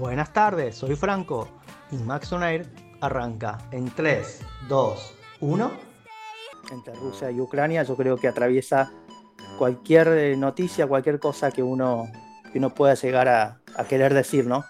[0.00, 1.46] Buenas tardes, soy Franco
[1.90, 2.66] y Max on Air
[3.02, 5.70] arranca en 3, 2, 1.
[6.72, 8.90] Entre Rusia y Ucrania yo creo que atraviesa
[9.58, 12.10] cualquier eh, noticia, cualquier cosa que uno,
[12.50, 14.64] que uno pueda llegar a, a querer decir, ¿no?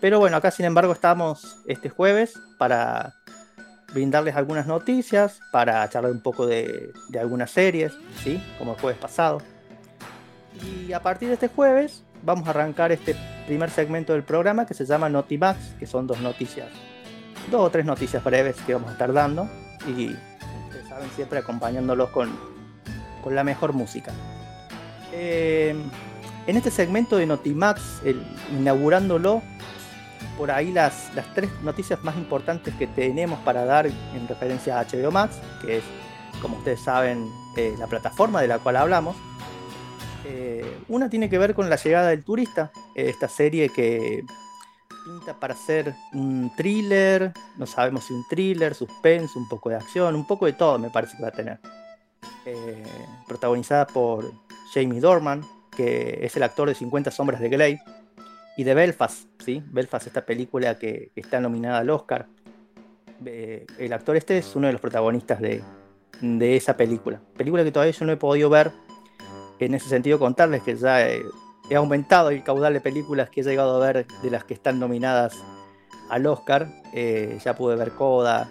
[0.00, 3.16] Pero bueno, acá sin embargo estamos este jueves para
[3.92, 7.92] brindarles algunas noticias, para charlar un poco de, de algunas series,
[8.22, 8.40] ¿sí?
[8.56, 9.42] Como el jueves pasado.
[10.62, 13.16] Y a partir de este jueves vamos a arrancar este
[13.46, 16.68] primer segmento del programa que se llama Notimax, que son dos noticias,
[17.50, 19.48] dos o tres noticias breves que vamos a estar dando
[19.86, 20.14] y
[20.66, 22.30] ustedes saben siempre acompañándolos con,
[23.30, 24.12] la mejor música.
[25.12, 25.74] Eh,
[26.46, 28.02] en este segmento de Notimax,
[28.58, 29.42] inaugurándolo,
[30.38, 34.84] por ahí las, las tres noticias más importantes que tenemos para dar en referencia a
[34.84, 35.84] HBO Max, que es,
[36.40, 39.16] como ustedes saben, eh, la plataforma de la cual hablamos.
[40.32, 44.22] Eh, una tiene que ver con la llegada del turista, esta serie que
[45.04, 50.14] pinta para ser un thriller, no sabemos si un thriller, suspense, un poco de acción,
[50.14, 51.58] un poco de todo me parece que va a tener.
[52.46, 52.84] Eh,
[53.26, 54.32] protagonizada por
[54.72, 55.42] Jamie Dorman,
[55.76, 57.80] que es el actor de 50 sombras de Grey,
[58.56, 59.62] y de Belfast, ¿sí?
[59.66, 62.26] Belfast, esta película que, que está nominada al Oscar.
[63.24, 65.62] Eh, el actor este es uno de los protagonistas de,
[66.20, 67.20] de esa película.
[67.36, 68.70] Película que todavía yo no he podido ver
[69.66, 71.22] en ese sentido contarles que ya he,
[71.68, 74.78] he, aumentado el caudal de películas que he llegado a ver de las que están
[74.78, 75.34] nominadas
[76.08, 76.68] al Oscar.
[76.92, 78.48] Eh, ya pude ver Coda.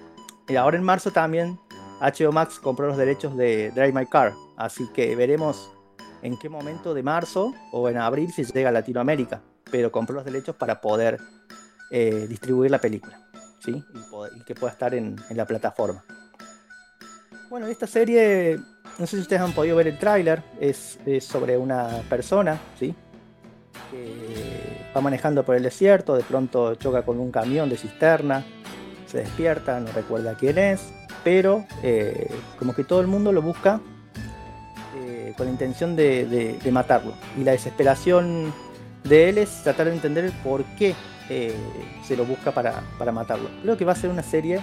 [0.48, 1.60] Y ahora en marzo también
[2.02, 4.34] HBO Max compró los derechos de Drive My Car.
[4.58, 5.72] Así que veremos
[6.22, 9.42] en qué momento de marzo o en abril si llega a Latinoamérica.
[9.72, 11.20] Pero compró los derechos para poder
[11.92, 13.30] eh, distribuir la película.
[13.60, 13.84] ¿sí?
[14.36, 16.04] Y, que pueda estar en la plataforma.
[17.50, 18.60] Bueno, esta serie
[19.00, 22.94] no sé si ustedes han podido ver el tráiler, es, sobre una persona, ¿sí?
[23.90, 28.44] Que va manejando por el desierto, de pronto choca con un camión de cisterna,
[29.08, 30.82] se despierta, no recuerda quién es,
[31.24, 32.30] pero eh,
[32.60, 33.80] como que todo el mundo lo busca
[34.98, 37.14] eh, con la intención de, matarlo.
[37.38, 38.54] Y la desesperación
[39.06, 40.94] de él es tratar de entender por qué
[41.30, 41.56] eh,
[42.06, 43.50] se lo busca para, para matarlo.
[43.64, 44.60] Creo que va a ser una serie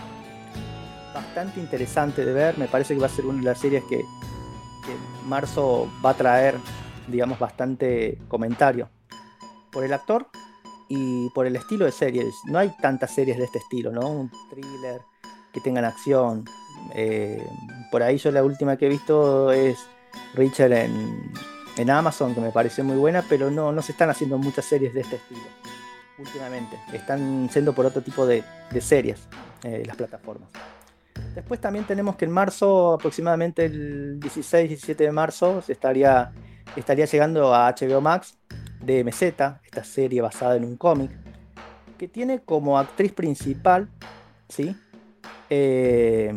[1.16, 2.58] bastante interesante de ver.
[2.58, 6.14] Me parece que va a ser una de las series que, que marzo va a
[6.14, 6.56] traer,
[7.08, 8.88] digamos, bastante comentario
[9.72, 10.28] por el actor
[10.88, 12.34] y por el estilo de series.
[12.46, 14.08] No hay tantas series de este estilo, ¿no?
[14.08, 15.00] Un thriller
[15.52, 16.44] que tengan acción.
[16.94, 17.44] Eh,
[17.90, 19.78] por ahí yo la última que he visto es
[20.34, 21.32] Richard en,
[21.76, 24.94] en Amazon, que me pareció muy buena, pero no, no se están haciendo muchas series
[24.94, 25.42] de este estilo
[26.18, 26.78] últimamente.
[26.92, 29.20] Están siendo por otro tipo de, de series
[29.62, 30.50] eh, las plataformas.
[31.36, 36.32] Después también tenemos que en marzo, aproximadamente el 16-17 de marzo, se estaría,
[36.74, 38.38] estaría llegando a HBO Max
[38.80, 41.10] de MZ, esta serie basada en un cómic,
[41.98, 43.90] que tiene como actriz principal,
[44.48, 44.74] ¿sí?
[45.50, 46.32] Eh,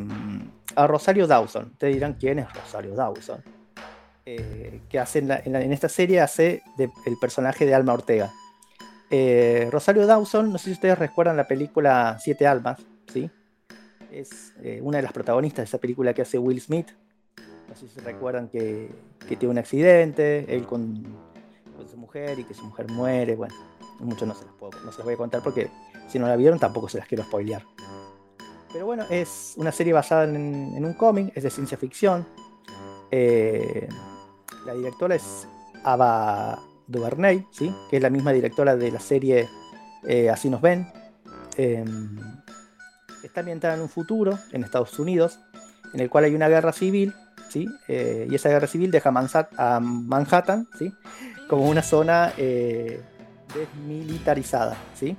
[0.76, 1.70] a Rosario Dawson.
[1.72, 3.42] Ustedes dirán quién es Rosario Dawson.
[4.26, 8.34] Eh, que hace en, esta serie hace el personaje de Alma Ortega.
[9.10, 12.82] Eh, Rosario Dawson, no sé si ustedes recuerdan la película Siete Almas.
[14.12, 16.88] Es eh, una de las protagonistas de esa película que hace Will Smith.
[17.68, 18.90] No sé si recuerdan que,
[19.28, 21.04] que tiene un accidente, él con,
[21.90, 23.36] su mujer y que su mujer muere.
[23.36, 23.56] Bueno,
[24.00, 25.70] mucho no se, las puedo, no se las voy a contar porque
[26.08, 27.64] si no la vieron tampoco se las quiero spoilear.
[28.72, 32.28] Pero bueno, es una serie basada en, un cómic, es de ciencia ficción.
[33.12, 33.88] Eh,
[34.66, 35.48] la directora es
[35.84, 37.74] Ava Duvernay, ¿sí?
[37.90, 39.48] que es la misma directora de la serie
[40.08, 40.88] eh, Así nos ven.
[41.58, 41.84] Eh,
[43.24, 45.40] está ambientada en un futuro, en Estados Unidos,
[45.94, 47.14] en el cual hay una guerra civil,
[47.50, 47.68] ¿sí?
[47.88, 50.94] Eh, y esa guerra civil deja a Manhattan ¿sí?
[51.50, 53.02] como una zona eh,
[53.54, 54.78] desmilitarizada.
[54.94, 55.18] ¿sí?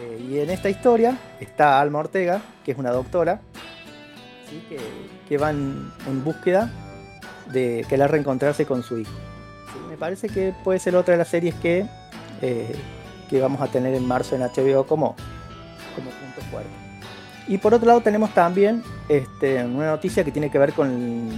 [0.00, 3.40] Eh, y en esta historia está Alma Ortega, que es una doctora,
[4.48, 4.64] ¿sí?
[4.68, 4.78] que,
[5.28, 6.70] que va en, búsqueda
[7.52, 9.12] de querer reencontrarse con su hijo.
[9.90, 11.86] Me parece que puede ser otra de las series que,
[12.40, 15.14] que vamos a tener en marzo en HBO como,
[15.96, 16.91] como punto fuerte.
[17.48, 21.28] Y por otro lado tenemos también este, una noticia que tiene que ver con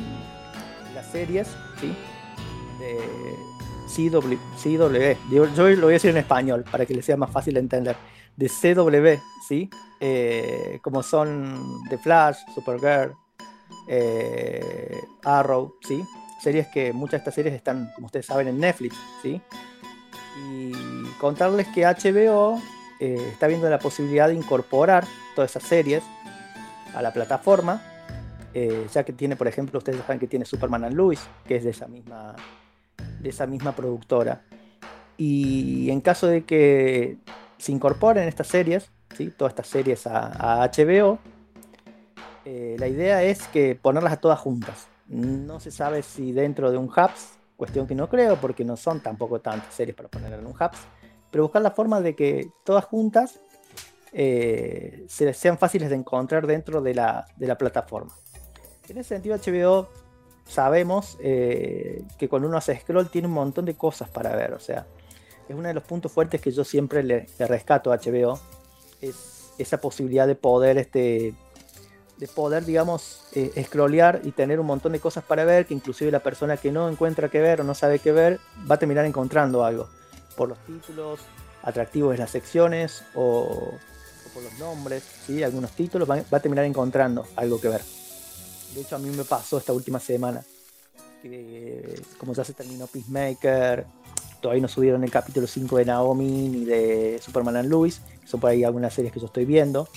[0.94, 1.48] las series
[1.80, 1.94] ¿sí?
[2.78, 3.34] de
[3.94, 4.36] CW.
[4.62, 5.32] CW.
[5.32, 7.60] Yo, yo, lo voy a decir en español para que les sea más fácil de
[7.60, 7.96] entender.
[8.36, 9.70] De CW, ¿sí?
[10.00, 13.14] Eh, como son The Flash, Supergirl,
[13.88, 16.04] eh, Arrow, ¿sí?
[16.42, 19.40] Series que muchas de estas series están, como ustedes saben, en Netflix, ¿sí?
[20.50, 20.72] Y
[21.20, 22.60] contarles que HBO
[23.00, 25.04] eh, está viendo la posibilidad de incorporar
[25.34, 26.02] todas esas series
[26.94, 27.82] a la plataforma,
[28.54, 31.64] eh, ya que tiene, por ejemplo, ustedes saben que tiene Superman and Lois, que es
[31.64, 32.36] de esa misma,
[33.20, 34.42] de esa misma productora.
[35.16, 37.18] Y en caso de que
[37.58, 39.32] se incorporen estas series, ¿sí?
[39.36, 41.18] todas estas series a, HBO,
[42.44, 44.88] eh, la idea es que ponerlas a todas juntas.
[45.08, 49.00] No se sabe si dentro de un hubs, cuestión que no creo porque no son
[49.00, 50.78] tampoco tantas series para poner en un hubs,
[51.34, 53.40] pero buscar la forma de que todas juntas
[54.12, 57.26] eh, sean fáciles de encontrar dentro de la,
[57.58, 58.14] plataforma.
[58.88, 59.88] En ese sentido, HBO
[60.46, 64.52] sabemos eh, que cuando uno hace scroll tiene un montón de cosas para ver.
[64.52, 64.86] O sea,
[65.48, 68.38] es uno de los puntos fuertes que yo siempre le, rescato a HBO.
[69.00, 71.34] Es esa posibilidad de poder, este,
[72.16, 73.66] de poder, digamos, eh,
[74.22, 77.28] y tener un montón de cosas para ver, que inclusive la persona que no encuentra
[77.28, 78.38] qué ver o no sabe qué ver,
[78.70, 79.88] va a terminar encontrando algo.
[80.36, 81.20] Por los títulos
[81.62, 83.72] atractivos de las secciones o,
[84.32, 85.42] por los nombres, ¿sí?
[85.42, 87.82] algunos títulos, va a terminar encontrando algo que ver.
[88.74, 90.42] De hecho, a mí me pasó esta última semana.
[91.22, 93.86] Que como ya se terminó Peacemaker,
[94.40, 98.50] todavía no subieron el capítulo 5 de Naomi ni de Superman and Lewis, son por
[98.50, 99.88] ahí algunas series que yo estoy viendo.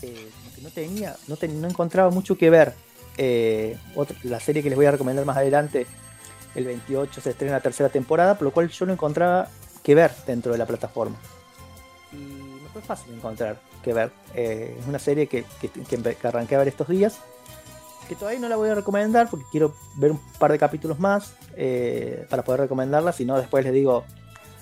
[0.00, 0.30] Eh,
[0.62, 2.72] no tenía, no, no, encontraba mucho que ver.
[3.18, 3.76] Eh,
[4.22, 5.86] la serie que les voy a recomendar más adelante,
[6.56, 9.48] el 28 se estrena la tercera temporada, por lo cual yo no encontraba
[9.82, 11.16] que ver dentro de la plataforma.
[12.12, 12.16] Y
[12.62, 14.10] no fue fácil encontrar que ver.
[14.34, 17.20] Eh, es una serie que, que, que arranqué a ver estos días
[18.08, 21.34] que todavía no la voy a recomendar porque quiero ver un par de capítulos más
[21.56, 23.12] eh, para poder recomendarla.
[23.12, 24.04] Si no, después les digo,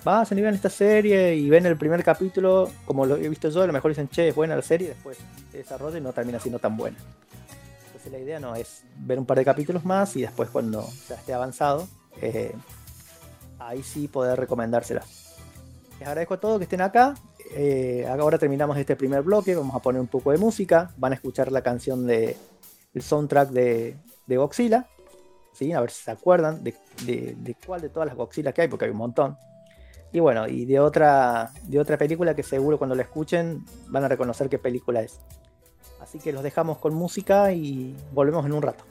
[0.07, 3.61] va, se vean esta serie y ven el primer capítulo, como lo he visto yo,
[3.61, 5.17] a lo mejor dicen, che, es buena la serie, después
[5.51, 6.97] se desarrolla y no termina siendo tan buena.
[8.11, 11.33] La idea no es ver un par de capítulos más y después cuando ya esté
[11.33, 11.87] avanzado,
[12.21, 12.53] eh,
[13.59, 15.03] ahí sí poder recomendársela.
[15.99, 17.15] Les agradezco a todos que estén acá.
[17.55, 21.15] Eh, ahora terminamos este primer bloque, vamos a poner un poco de música, van a
[21.15, 22.35] escuchar la canción de
[22.93, 23.97] el soundtrack de,
[24.27, 24.87] de Godzilla.
[25.53, 25.73] ¿sí?
[25.73, 26.75] A ver si se acuerdan de,
[27.05, 29.37] de, cuál de todas las Godzilla que hay, porque hay un montón.
[30.11, 34.07] Y bueno, y de otra, de otra película que seguro cuando la escuchen van a
[34.07, 35.19] reconocer qué película es.
[36.15, 38.85] Así que los dejamos con música y volvemos en un rato.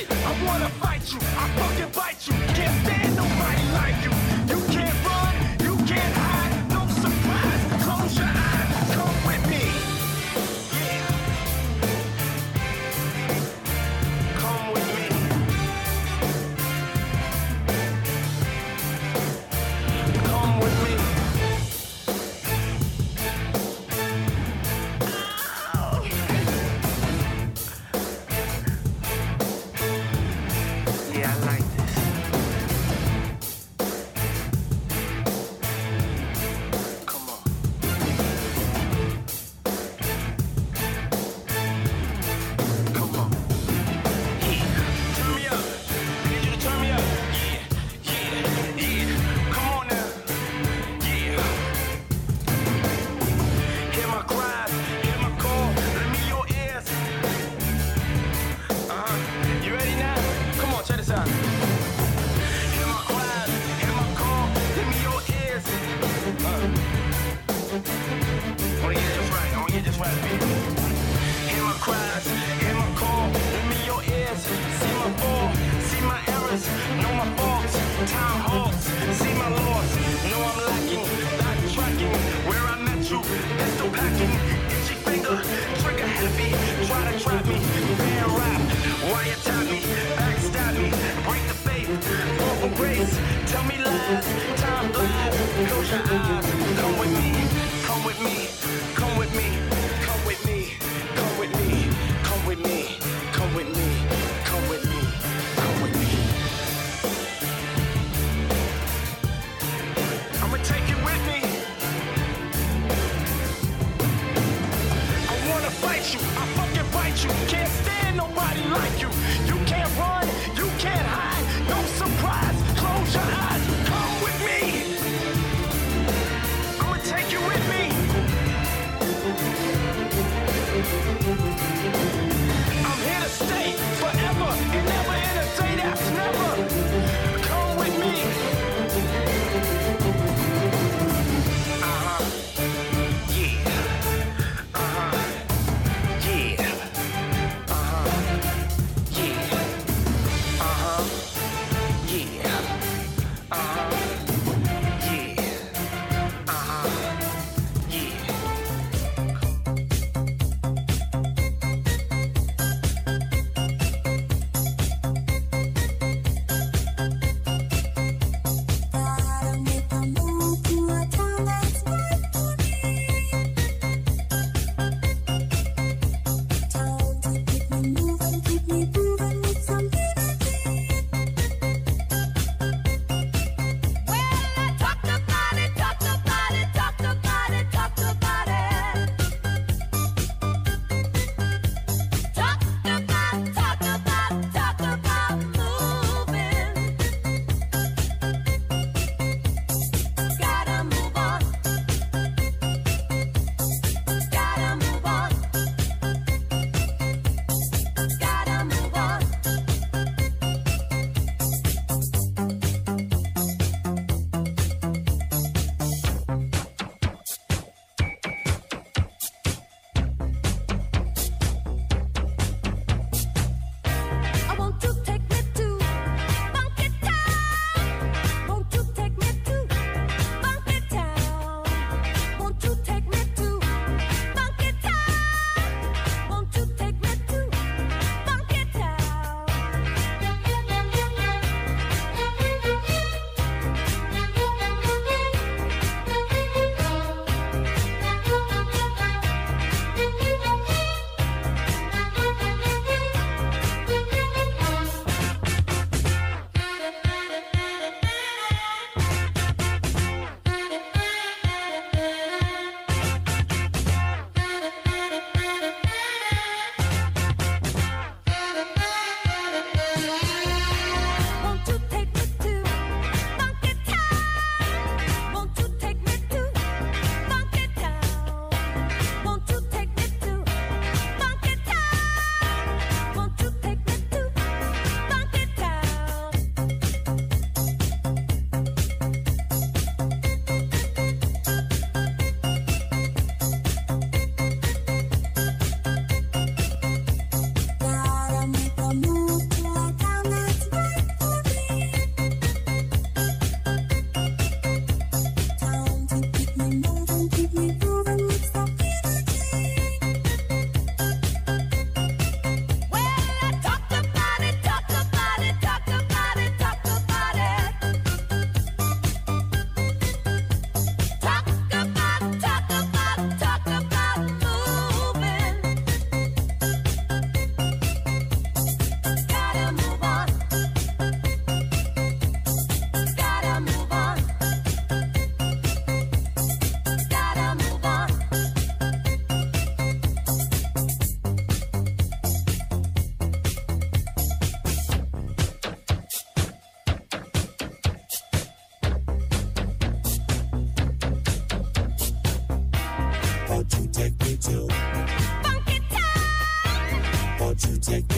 [0.00, 0.10] it.
[0.10, 1.18] I wanna fight you.
[1.20, 2.34] I fucking bite you.
[2.54, 4.15] Can't stand nobody like you.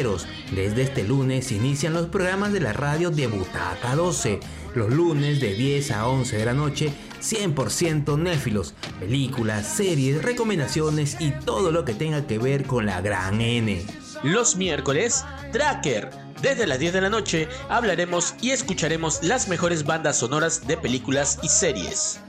[0.00, 4.40] Desde este lunes inician los programas de la radio de Butaca 12.
[4.74, 11.32] Los lunes de 10 a 11 de la noche, 100% néfilos, películas, series, recomendaciones y
[11.44, 13.84] todo lo que tenga que ver con la gran N.
[14.22, 16.08] Los miércoles, Tracker.
[16.40, 21.38] Desde las 10 de la noche hablaremos y escucharemos las mejores bandas sonoras de películas
[21.42, 22.20] y series.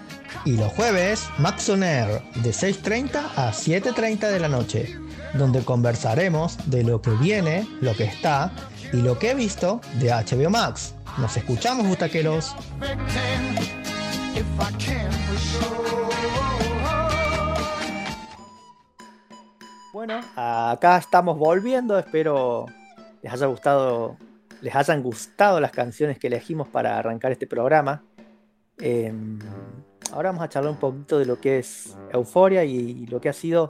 [0.43, 4.99] Y los jueves, Max on Air, de 6.30 a 7.30 de la noche,
[5.33, 8.51] donde conversaremos de lo que viene, lo que está
[8.91, 10.95] y lo que he visto de HBO Max.
[11.17, 12.55] Nos escuchamos, butaqueros.
[19.93, 21.97] Bueno, acá estamos volviendo.
[21.99, 22.65] Espero
[23.21, 24.17] les haya gustado,
[24.61, 28.03] les hayan gustado las canciones que elegimos para arrancar este programa.
[28.79, 29.13] Eh,
[30.11, 33.33] ahora vamos a charlar un poquito de lo que es Euforia y lo que ha
[33.33, 33.67] sido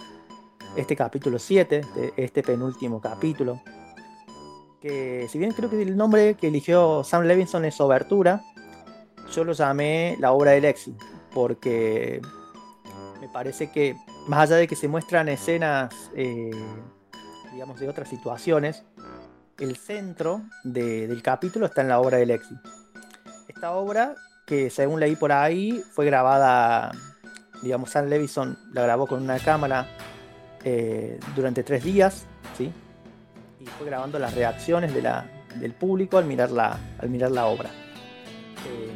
[0.76, 3.62] este capítulo 7, de este penúltimo capítulo.
[4.82, 8.42] Que si bien creo que el nombre que eligió Sam Levinson es Obertura,
[9.32, 10.96] yo lo llamé la obra de Lexi,
[11.34, 12.22] porque
[13.20, 13.96] me parece que
[14.28, 16.52] más allá de que se muestran escenas, eh,
[17.54, 18.84] digamos, de otras situaciones,
[19.60, 22.56] el centro de- del capítulo está en la obra de Lexi.
[23.48, 24.16] Esta obra,
[24.48, 26.92] que según leí por ahí, fue grabada,
[27.62, 29.88] digamos, Sam Levinson la grabó con una cámara
[30.63, 32.26] eh, durante tres días,
[32.58, 32.71] ¿sí?
[33.60, 37.69] Y fue grabando las reacciones del público al mirar la, al mirar la obra.
[38.67, 38.91] Eh,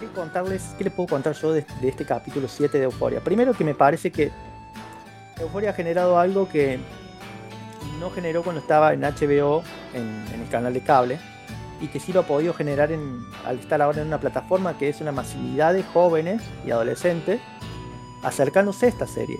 [0.00, 3.20] ¿qué contarles, qué les puedo contar yo de, este capítulo 7 de Euforia?
[3.20, 4.30] Primero que me parece que
[5.38, 6.78] Euforia ha generado algo que
[8.00, 9.62] no generó cuando estaba en HBO,
[9.94, 11.18] en, el canal de cable,
[11.80, 14.88] y que sí lo ha podido generar en- al estar ahora en una plataforma que
[14.88, 17.40] es una masividad de jóvenes y adolescentes
[18.22, 19.38] acercándose a esta serie.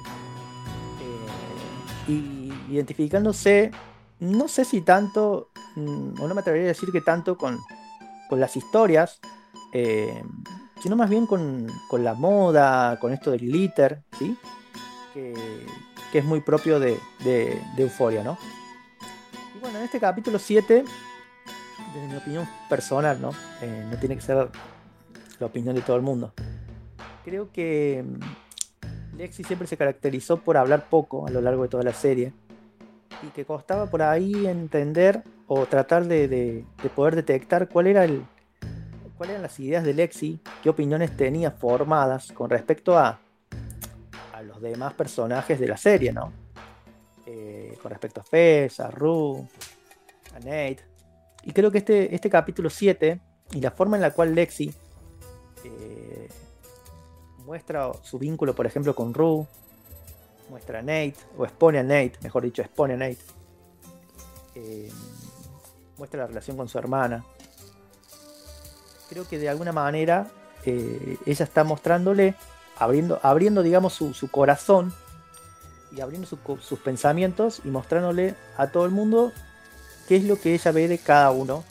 [2.09, 3.71] Y identificándose,
[4.19, 7.59] no sé si tanto, mm, o no me atrevería a decir que tanto con,
[8.29, 9.21] con las historias,
[9.73, 10.23] eh,
[10.83, 14.37] sino más bien con, con la moda, con esto del glitter, ¿sí?
[15.13, 15.35] que,
[16.13, 18.39] que es muy propio de, de, Euforia, ¿no?
[19.57, 20.85] Y bueno, en este capítulo 7,
[21.95, 23.31] desde mi opinión personal, ¿no?
[23.61, 24.49] Eh, no tiene que ser
[25.39, 26.33] la opinión de todo el mundo.
[27.25, 28.05] Creo que
[29.19, 32.33] Lexi siempre se caracterizó por hablar poco a lo largo de toda la serie
[33.23, 38.05] y que costaba por ahí entender o tratar de, de- de poder detectar cuál era
[38.05, 38.25] el
[39.17, 43.19] cuáles eran las ideas de Lexi, qué opiniones tenía formadas con respecto a,
[44.33, 46.33] a los demás personajes de la serie, ¿no?
[47.27, 49.43] Eh, con respecto a Fez, a Rue,
[50.33, 50.79] a Nate.
[51.43, 54.73] Y creo que este, este capítulo 7 y la forma en la cual Lexi
[57.49, 59.47] muestra su vínculo, por ejemplo, con Rue,
[60.51, 63.17] muestra a Nate, o expone a Nate, mejor dicho, expone a Nate.
[64.55, 64.93] Eh,
[65.97, 67.25] muestra la relación con su hermana.
[69.09, 70.27] Creo que de alguna manera
[70.67, 72.35] eh, ella está mostrándole,
[72.79, 74.93] abriendo, abriendo digamos, su, su corazón
[75.97, 79.33] y abriendo sus pensamientos y mostrándole a todo el mundo
[80.07, 81.65] qué es lo que ella ve de cada uno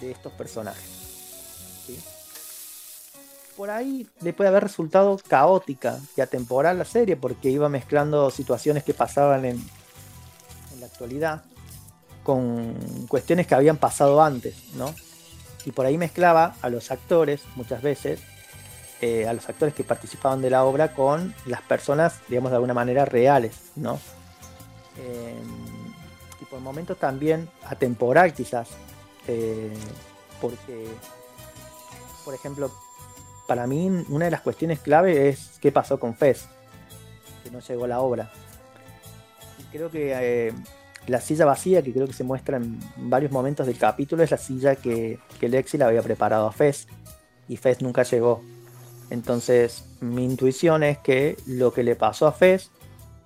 [0.00, 0.95] de estos personajes.
[3.56, 8.84] Por ahí le puede haber resultado caótica y atemporal la serie porque iba mezclando situaciones
[8.84, 9.56] que pasaban en,
[10.72, 11.42] en la actualidad
[12.26, 12.74] con
[13.08, 14.92] cuestiones que habían pasado antes, ¿no?
[15.64, 18.20] Y por ahí mezclaba a los actores muchas veces,
[19.00, 22.74] eh, a los actores que participaban de la obra con las personas, digamos, de alguna
[22.74, 24.00] manera reales, ¿no?
[24.98, 25.40] Eh,
[26.40, 28.68] y por momentos también atemporal quizás,
[29.28, 29.72] eh,
[30.40, 30.88] porque,
[32.24, 32.72] por ejemplo,
[33.46, 36.46] para mí una de las cuestiones clave es qué pasó con Fez,
[37.44, 38.30] que no llegó a la obra.
[39.58, 40.52] Y creo que eh,
[41.06, 44.38] la silla vacía, que creo que se muestra en varios momentos del capítulo, es la
[44.38, 46.86] silla que, que Lexi le había preparado a Fez,
[47.48, 48.42] y Fez nunca llegó.
[49.10, 52.70] Entonces, mi intuición es que lo que le pasó a Fez,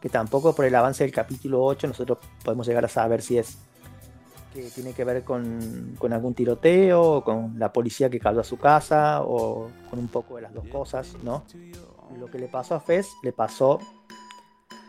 [0.01, 3.59] que tampoco por el avance del capítulo 8 nosotros podemos llegar a saber si es
[4.53, 8.45] que tiene que ver con, con algún tiroteo, o con la policía que cayó a
[8.45, 11.45] su casa, o con un poco de las dos cosas, ¿no?
[12.19, 13.79] Lo que le pasó a Fez le pasó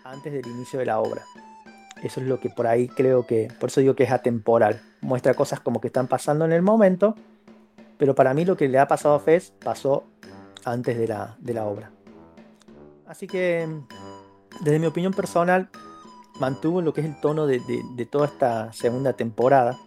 [0.03, 1.23] antes del inicio de la obra.
[2.03, 4.81] Eso es lo que por ahí creo que, por eso digo que es atemporal.
[5.01, 7.15] Muestra cosas como que están pasando en el momento,
[7.97, 10.05] pero para mí lo que le ha pasado a Fez pasó
[10.65, 11.91] antes de la, de la obra.
[13.05, 13.67] Así que,
[14.61, 15.69] desde mi opinión personal,
[16.41, 17.61] mantuvo lo que es el tono de,
[17.95, 19.77] de- toda esta segunda temporada.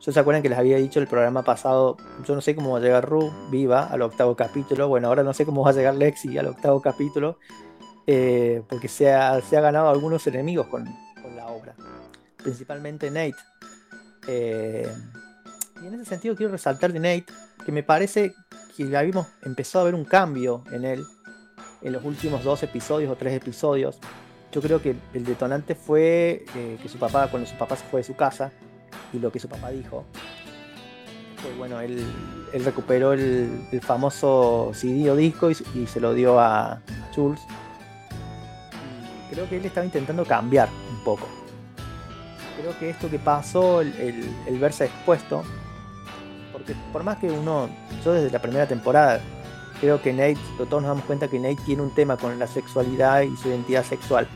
[0.00, 2.80] Se acuerdan que les había dicho el programa pasado, yo no sé cómo va a
[2.80, 6.36] llegar Ru viva al octavo capítulo, bueno, ahora no sé cómo va a llegar Lexi
[6.38, 7.38] al octavo capítulo,
[8.08, 10.86] eh, porque se ha, se ha ganado algunos enemigos con,
[11.22, 11.76] con la obra,
[12.36, 13.36] principalmente Nate.
[14.26, 14.92] Eh,
[15.80, 17.26] y en ese sentido quiero resaltar de Nate
[17.64, 18.34] que me parece
[18.76, 21.04] que habíamos empezado a ver un cambio en él
[21.80, 24.00] en los últimos dos episodios o tres episodios.
[24.52, 28.00] Yo creo que el detonante fue eh, que su papá, cuando su papá se fue
[28.00, 28.52] de su casa,
[29.12, 30.04] y lo que su papá dijo,
[31.42, 32.04] pues bueno, él,
[32.62, 35.54] recuperó el, famoso CD o disco y,
[35.86, 36.80] se lo dio a, a
[39.30, 41.26] creo que él estaba intentando cambiar un poco.
[42.60, 45.42] Creo que esto que pasó, el verse expuesto,
[46.52, 47.68] porque por más que uno,
[48.04, 49.20] yo desde la primera temporada,
[49.82, 53.22] creo que Nate, todos nos damos cuenta que Nate tiene un tema con la sexualidad
[53.22, 54.28] y su identidad sexual.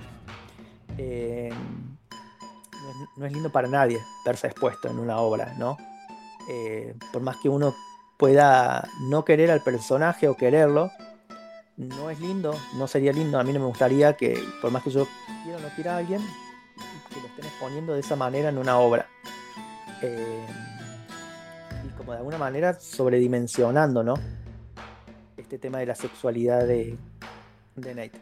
[0.98, 1.52] Eh,
[3.16, 5.76] no, es, lindo para nadie verse expuesto en una obra, ¿no?
[6.50, 7.76] Eh, por más que uno
[8.18, 10.90] pueda no querer al personaje o quererlo,
[11.76, 13.38] no es lindo, no sería lindo.
[13.38, 15.06] A mí no me gustaría que, por más que yo
[15.44, 16.22] quiera o no quiera a alguien,
[17.14, 19.06] que lo estén exponiendo de esa manera en una obra.
[20.02, 20.44] Eh,
[21.86, 24.14] y como de alguna manera sobredimensionando, ¿no?
[25.46, 26.98] Este tema de la sexualidad de,
[27.76, 28.20] de Nate.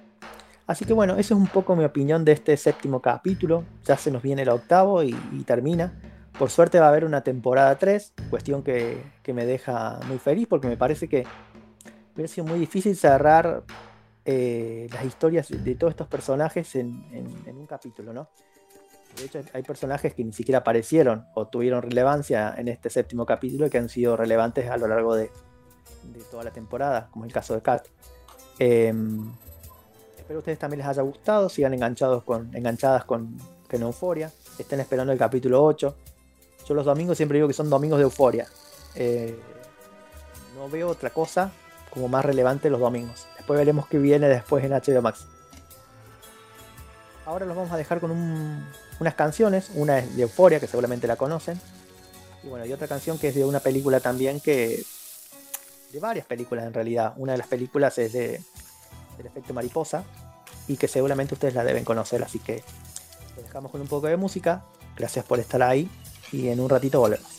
[0.66, 3.64] Así que bueno, eso es un poco mi opinión de este séptimo capítulo.
[3.86, 5.14] Ya se nos viene el octavo y,
[5.46, 5.98] termina.
[6.38, 10.46] Por suerte va a haber una temporada 3, cuestión que, que me deja muy feliz
[10.46, 11.24] porque me parece que
[12.14, 13.64] hubiera sido muy difícil cerrar
[14.26, 17.06] eh, las historias de, todos estos personajes en
[17.46, 18.28] un capítulo, ¿no?
[19.16, 23.66] De hecho, hay personajes que ni siquiera aparecieron o tuvieron relevancia en este séptimo capítulo
[23.66, 25.30] y que han sido relevantes a lo largo de,
[26.12, 27.86] de toda la temporada, como es el caso de Kat.
[28.58, 29.32] Em,
[30.16, 33.36] espero que a ustedes también les haya gustado, sigan enganchados con, enganchadas con,
[33.70, 35.94] con Euforia, estén esperando el capítulo 8.
[36.66, 38.46] Yo los domingos siempre digo que son domingos de Euforia.
[38.94, 39.38] Eh,
[40.56, 41.50] no veo otra cosa
[41.90, 43.26] como más relevante los domingos.
[43.36, 45.26] Después veremos qué viene después en HBO Max.
[47.26, 48.64] Ahora los vamos a dejar con un-
[49.00, 49.70] unas canciones.
[49.74, 51.60] Una es de Euforia, que seguramente la conocen.
[52.42, 54.84] Y bueno, y otra canción que es de una película también que.
[55.94, 57.14] De varias películas en realidad.
[57.16, 58.40] Una de las películas es de
[59.16, 60.02] del efecto mariposa
[60.66, 62.22] y que seguramente ustedes la deben conocer.
[62.24, 62.64] Así que
[63.36, 64.64] los dejamos con un poco de música.
[64.96, 65.88] Gracias por estar ahí
[66.32, 67.30] y en un ratito volvemos.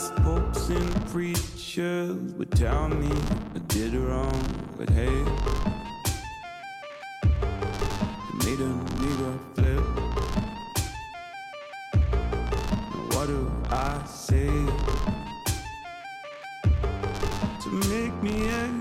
[0.00, 3.12] Priests, popes, and preachers would tell me
[3.54, 4.42] I did wrong,
[4.78, 5.24] but hey,
[7.22, 9.84] it made a nigga flip.
[13.12, 14.48] What do I say
[17.60, 18.79] to make me exist?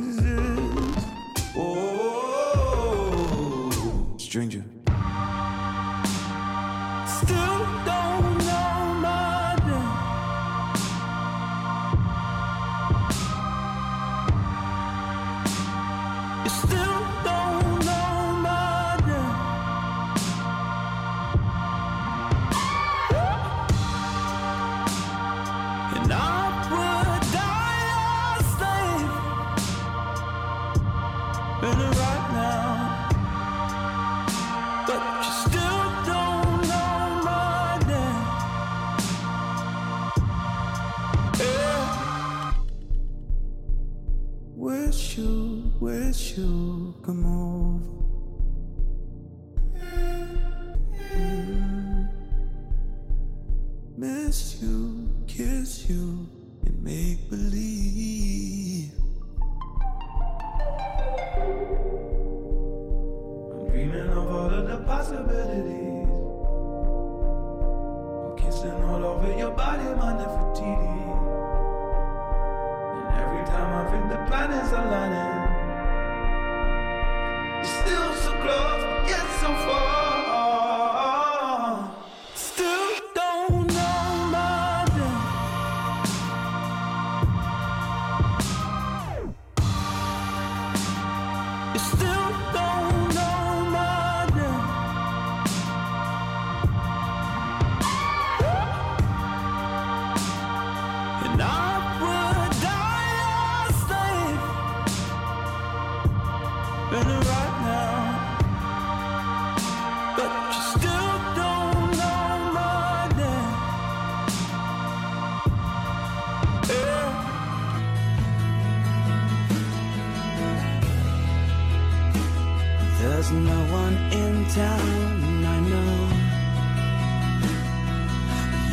[123.29, 125.97] There's no one in town I know.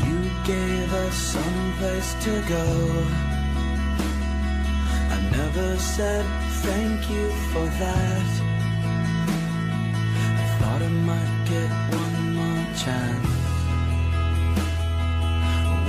[0.07, 2.65] You gave us some place to go.
[5.11, 6.25] I never said
[6.65, 8.29] thank you for that.
[10.41, 11.71] I thought I might get
[12.03, 13.37] one more chance.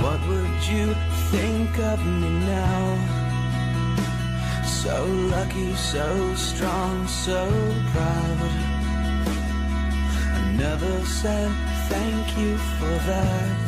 [0.02, 0.94] What would you
[1.30, 3.17] think of me now?
[4.88, 7.44] So lucky, so strong, so
[7.92, 8.38] proud.
[10.34, 11.50] I never said
[11.90, 13.58] thank you for that.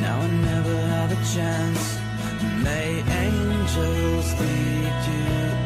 [0.00, 1.98] Now I never have a chance.
[2.62, 5.63] May angels lead you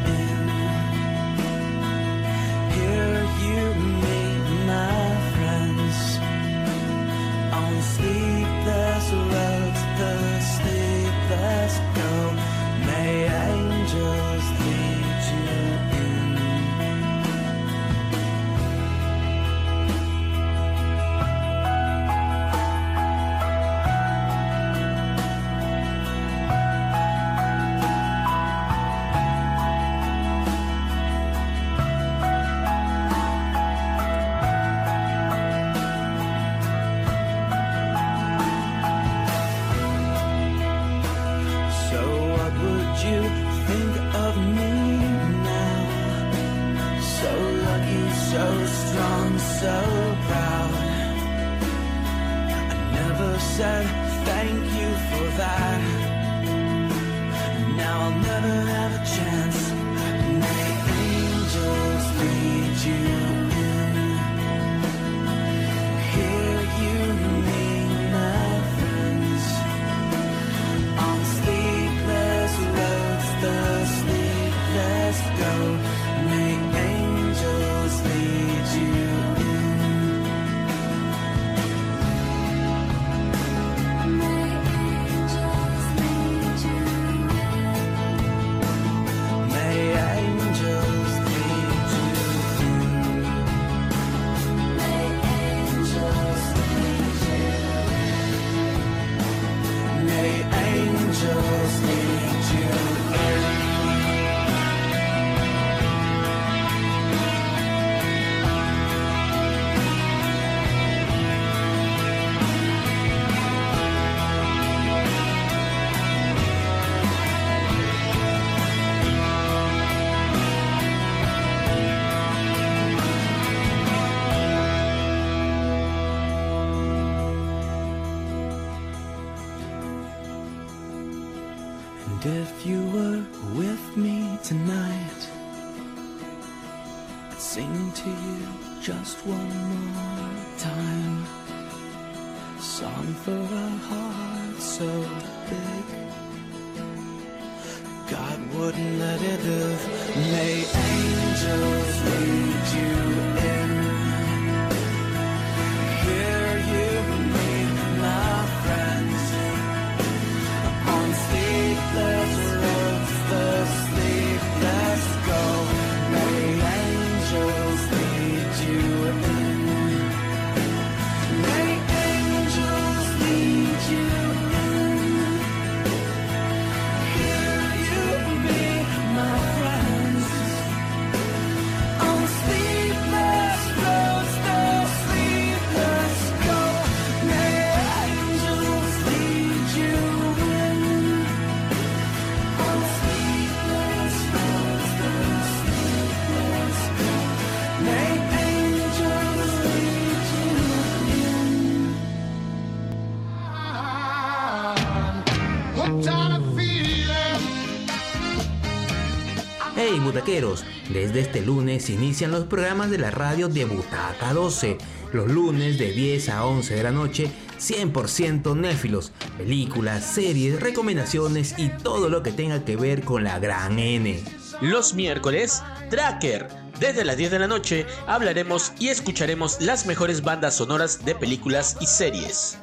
[210.28, 214.76] Desde este lunes inician los programas de la radio de Butaca 12.
[215.14, 221.70] Los lunes de 10 a 11 de la noche, 100% néfilos, películas, series, recomendaciones y
[221.70, 224.22] todo lo que tenga que ver con la gran N.
[224.60, 226.46] Los miércoles, Tracker.
[226.78, 231.78] Desde las 10 de la noche hablaremos y escucharemos las mejores bandas sonoras de películas
[231.80, 232.58] y series.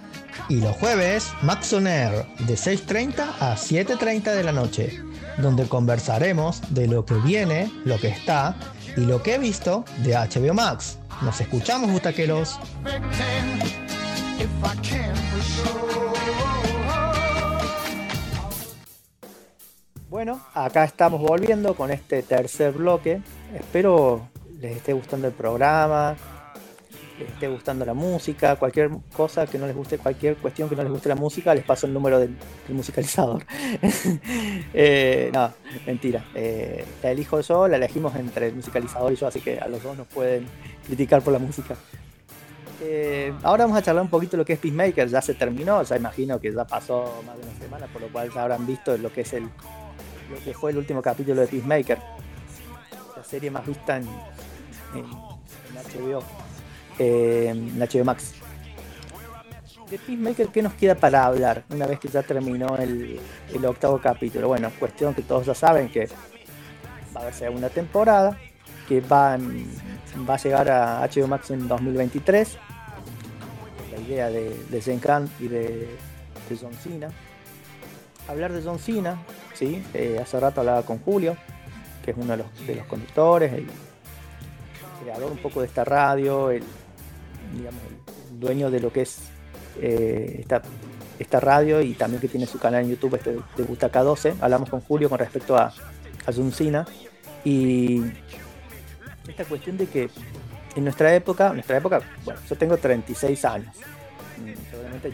[0.50, 5.02] Y los jueves, Max on Air, de 6.30 a 7.30 de la noche,
[5.38, 8.56] donde conversaremos de lo que viene, lo que está
[8.96, 10.98] y lo que he visto de HBO Max.
[11.22, 12.60] Nos escuchamos, butaqueros.
[20.10, 23.22] Bueno, acá estamos volviendo con este tercer bloque.
[23.54, 24.30] Espero
[24.62, 26.16] les esté gustando el programa,
[27.24, 30.92] esté gustando la música, cualquier cosa que no les guste, cualquier cuestión que no les
[30.92, 32.36] guste la música, les paso el número del,
[32.68, 33.44] del musicalizador.
[34.78, 35.54] Eh, no,
[35.86, 36.26] mentira.
[36.36, 39.82] Eh, la elijo yo, la elegimos entre el musicalizador y yo, así que a los
[39.82, 40.46] dos nos pueden
[40.86, 41.76] criticar por la música.
[42.82, 45.82] Eh, ahora vamos a charlar un poquito de lo que es Peacemaker, ya se terminó,
[45.84, 48.98] ya imagino que ya pasó más de una semana, por lo cual ya habrán visto
[48.98, 52.00] lo que es el lo que fue el último capítulo de Peacemaker,
[53.16, 54.04] la serie más vista en,
[54.96, 56.24] en- en HBO,
[57.00, 58.34] en Max.
[59.90, 63.20] De Peacemaker, ¿qué nos queda para hablar una vez que ya terminó el,
[63.54, 64.48] el octavo capítulo?
[64.48, 66.08] Bueno, cuestión que todos ya saben que
[67.16, 68.36] va a haber segunda temporada,
[68.88, 69.38] que va,
[70.28, 72.58] va a llegar a HBO Max en 2023.
[73.92, 75.68] La idea de, de Zen Khan y de,
[76.50, 77.10] de John Cena.
[78.28, 79.22] Hablar de John Cena,
[79.54, 79.84] ¿sí?
[79.94, 81.38] Eh, hace rato hablaba con Julio,
[82.04, 83.68] que es uno de los, de los conductores, el
[85.04, 86.64] creador un poco de esta radio, el,
[87.56, 87.82] digamos,
[88.40, 89.18] dueño de lo que es
[89.82, 90.62] eh, esta,
[91.20, 94.36] esta radio y también que tiene su canal en YouTube este de Butaca 12.
[94.42, 95.66] Hablamos con Julio con respecto a,
[96.26, 96.86] a John Cena
[97.44, 98.02] y
[99.28, 100.10] esta cuestión de que
[100.76, 103.76] en nuestra época, en nuestra época, bueno, yo tengo 36 años.
[104.38, 105.14] Mm, Seguramente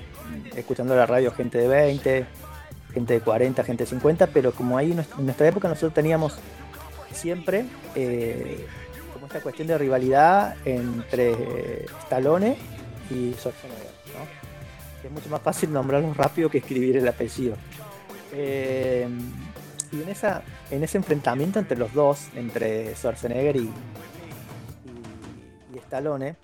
[0.56, 2.25] escuchando la radio gente de 20,
[2.93, 6.38] gente de 40, gente de 50, pero como ahí en nuestra- época nosotros teníamos
[7.13, 8.65] siempre eh,
[9.31, 12.57] esta cuestión de rivalidad entre eh, Stallone
[13.09, 15.07] y Schwarzenegger, ¿no?
[15.07, 17.55] Es mucho más fácil nombrarlos rápido que escribir el apellido.
[18.33, 19.07] Eh,
[19.89, 23.71] y en, esa, en ese enfrentamiento entre los dos, entre Schwarzenegger y, y,
[25.75, 26.35] y Stallone,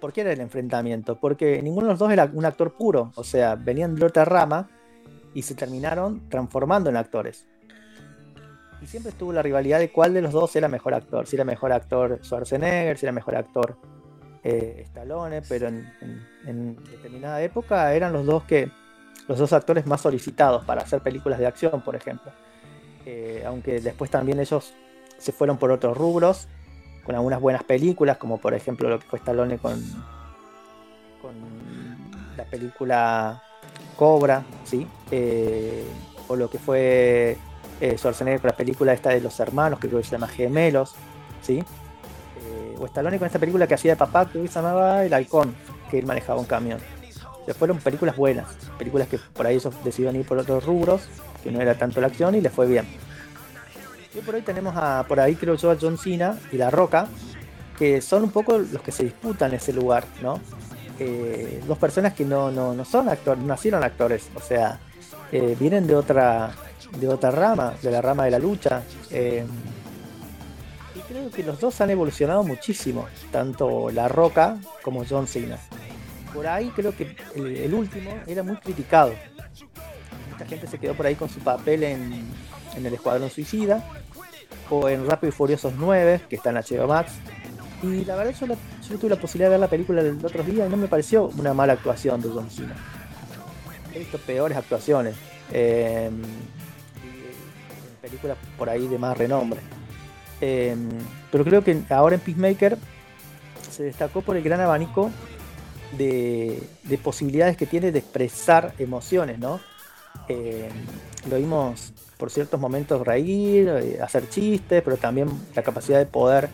[0.00, 1.18] ¿por qué era el enfrentamiento?
[1.18, 4.70] Porque ninguno de los dos era un actor puro, o sea, venían de otra rama
[5.34, 7.44] y se terminaron transformando en actores.
[8.80, 11.26] Y siempre estuvo la rivalidad de cuál de los dos era mejor actor.
[11.26, 13.76] Si era mejor actor Schwarzenegger, si era mejor actor
[14.44, 18.70] eh, Stallone, pero en, determinada época eran los dos que
[19.26, 22.32] los dos actores más solicitados para hacer películas de acción, por ejemplo.
[23.04, 24.72] Eh, aunque después también ellos
[25.18, 26.48] se fueron por otros rubros,
[27.04, 29.82] con algunas buenas películas, como por ejemplo lo que fue Stallone con,
[31.20, 31.34] con
[32.36, 33.42] la película
[33.96, 34.86] Cobra, ¿sí?
[35.10, 35.84] Eh,
[36.28, 37.36] o lo que fue
[37.80, 40.94] eh, Schwarzenegger con la película esta de los hermanos, que creo que se llama Gemelos,
[41.42, 41.58] ¿sí?
[41.58, 45.54] Eh, o Stallone con esta película que hacía de papá, que se llamaba El Halcón,
[45.90, 46.80] que él manejaba un camión.
[47.42, 48.46] O sea, fueron películas buenas,
[48.78, 51.02] películas que por ahí ellos decidieron ir por otros rubros,
[51.42, 52.86] que no era tanto la acción y les fue bien.
[54.14, 57.08] Y por ahí tenemos a, por ahí creo yo a John Cena y La Roca,
[57.78, 60.40] que son un poco los que se disputan ese lugar, ¿no?
[60.98, 64.80] Eh, dos personas que no, no, no son actores, nacieron actores, o sea,
[65.30, 66.50] eh, vienen de otra,
[66.98, 68.82] de otra rama, de la rama de la lucha.
[69.10, 69.44] eh,
[70.94, 75.58] y creo que los dos han evolucionado muchísimo, tanto La Roca como John Cena.
[76.34, 79.12] Por ahí creo que el, último era muy criticado.
[80.32, 82.24] Mucha gente se quedó por ahí con su papel en,
[82.76, 83.82] en El Escuadrón Suicida
[84.70, 87.12] o en Rápido y Furiosos 9, que está en HBO Max.
[87.82, 88.56] Y la verdad yo, la-
[88.88, 91.26] yo tuve la posibilidad de ver la película el otro día y no me pareció
[91.38, 92.76] una mala actuación de John Cena.
[93.94, 95.14] He visto peores actuaciones.
[95.52, 96.10] eh,
[98.08, 99.60] películas por ahí de más renombre.
[100.40, 100.76] Eh,
[101.30, 102.78] pero creo que ahora en Peacemaker
[103.70, 105.10] se destacó por el gran abanico
[105.96, 109.60] de, de posibilidades que tiene de expresar emociones, ¿no?
[110.28, 110.68] Eh,
[111.30, 116.48] lo vimos por ciertos momentos reír, eh, hacer chistes, pero también la capacidad de poder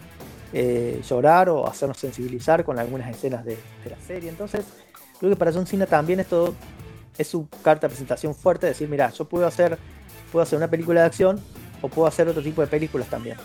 [0.52, 4.28] eh, llorar o hacernos sensibilizar con algunas escenas de, de la serie.
[4.28, 4.64] Entonces,
[5.18, 6.54] creo que para John Cena también esto
[7.16, 9.78] es su carta de presentación fuerte, decir, mira, yo puedo hacer,
[10.34, 11.40] puedo hacer una película de acción
[11.80, 13.36] o puedo hacer otro tipo de películas también.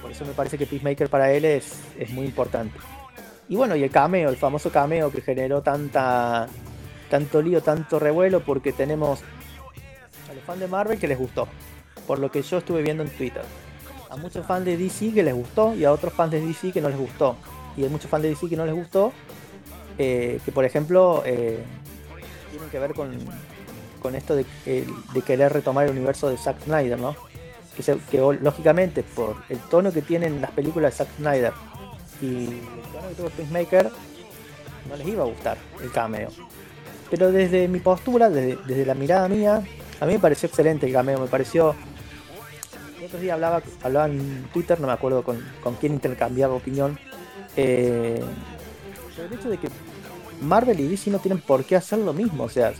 [0.00, 2.78] Por eso me parece que Peacemaker para él es, es muy importante.
[3.48, 6.46] Y bueno, y el cameo, el famoso cameo que generó tanta
[7.10, 9.22] tanto lío, tanto revuelo, porque tenemos
[10.30, 11.48] a los fans de Marvel que les gustó,
[12.06, 13.42] por lo que yo estuve viendo en Twitter.
[14.10, 16.80] A muchos fans de DC que les gustó y a otros fans de DC que
[16.80, 17.34] no les gustó.
[17.76, 19.12] Y hay muchos fans de DC que no les gustó,
[19.98, 21.58] eh, que por ejemplo eh,
[22.52, 23.10] tienen que ver con,
[24.04, 27.16] con esto de, eh, de querer retomar el universo de Zack Snyder, ¿no?
[28.10, 31.54] Que, lógicamente por el tono que tienen las películas de Zack Snyder
[32.20, 32.60] y el
[32.92, 33.90] tono que tuvo Peacemaker,
[34.90, 36.28] no les iba a gustar el cameo.
[37.08, 39.62] Pero desde mi postura, desde, la mirada mía,
[39.98, 41.74] a mí me pareció excelente el cameo, me pareció...
[42.98, 46.98] El otro día hablaba, hablaba en Twitter, no me acuerdo con, con quién intercambiaba opinión,
[47.56, 48.22] eh,
[49.16, 49.68] sobre el hecho de que
[50.42, 52.74] Marvel y DC no tienen por qué hacer lo mismo, o sea,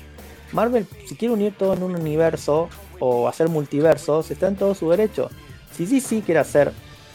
[0.54, 2.68] Marvel si quiere unir todo en un universo
[3.00, 5.28] o hacer multiversos, está en todo su derecho.
[5.72, 6.72] Si DC quiere hacer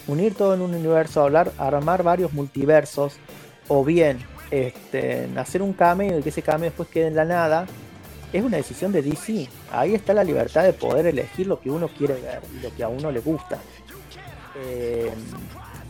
[0.07, 3.13] unir todo en un universo, hablar, armar varios multiversos,
[3.69, 4.19] o bien
[4.51, 7.65] este, hacer un cameo y que ese cameo después quede en la nada,
[8.33, 9.47] es una decisión de DC.
[9.71, 12.83] Ahí está la libertad de poder elegir lo que uno quiere ver y lo que
[12.83, 13.57] a uno le gusta.
[14.65, 15.11] Eh,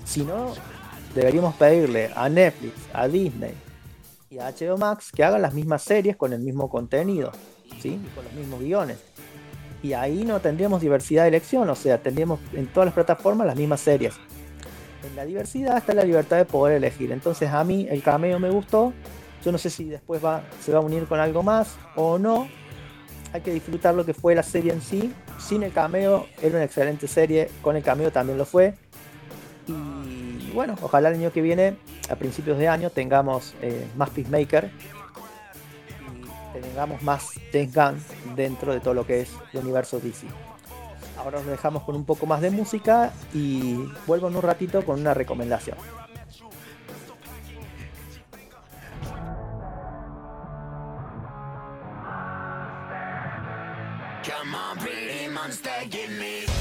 [0.06, 0.54] si no,
[1.16, 3.69] deberíamos pedirle a Netflix, a Disney
[4.30, 7.32] y a HBO Max que hagan las mismas series con el mismo contenido,
[7.82, 8.00] ¿sí?
[8.16, 8.98] Con los mismos guiones.
[9.82, 13.56] Y ahí no tendríamos diversidad de elección, o sea, tendríamos en todas las plataformas las
[13.56, 14.16] mismas series.
[15.08, 17.12] En la diversidad está la libertad de poder elegir.
[17.12, 18.94] Entonces a mí el cameo me gustó.
[19.44, 22.50] Yo no sé si después va, se va a unir con algo más o no.
[23.32, 25.14] Hay que disfrutar lo que fue la serie en sí.
[25.40, 27.50] Sin el cameo era una excelente serie.
[27.62, 28.74] Con el cameo también lo fue.
[29.68, 29.99] Y
[30.60, 31.78] bueno, ojalá el año que viene,
[32.10, 34.70] a principios de año, tengamos eh, más Peacemaker
[36.54, 40.28] y tengamos más James Gunn dentro de todo lo que es el universo DC.
[41.18, 45.00] Ahora nos dejamos con un poco más de música y vuelvo en un ratito con
[45.00, 45.78] una recomendación.
[54.26, 56.59] Come on, pretty monster, give me.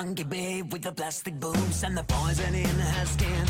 [0.00, 3.46] Hunky babe with the plastic boobs and the poison in her skin.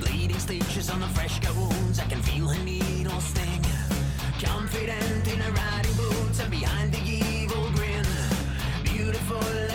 [0.00, 1.98] Bleeding stitches on the fresh cut wounds.
[1.98, 3.62] I can feel her needle sting.
[4.42, 8.06] Confident in her riding boots and behind the evil grin.
[8.84, 9.65] Beautiful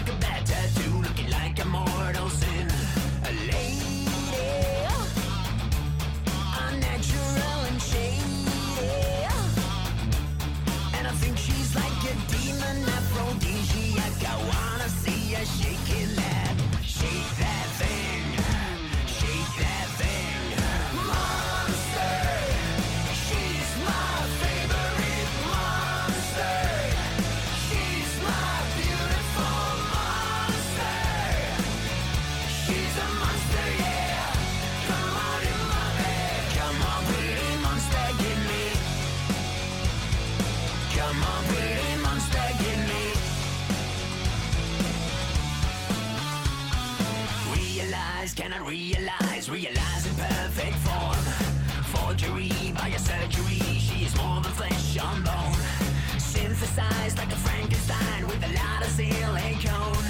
[48.42, 51.24] Realize, can realize, realize in perfect form.
[51.94, 55.54] Forgery by a surgery, she is more than flesh on bone.
[56.18, 60.04] Synthesized like a Frankenstein with a lot of silicone.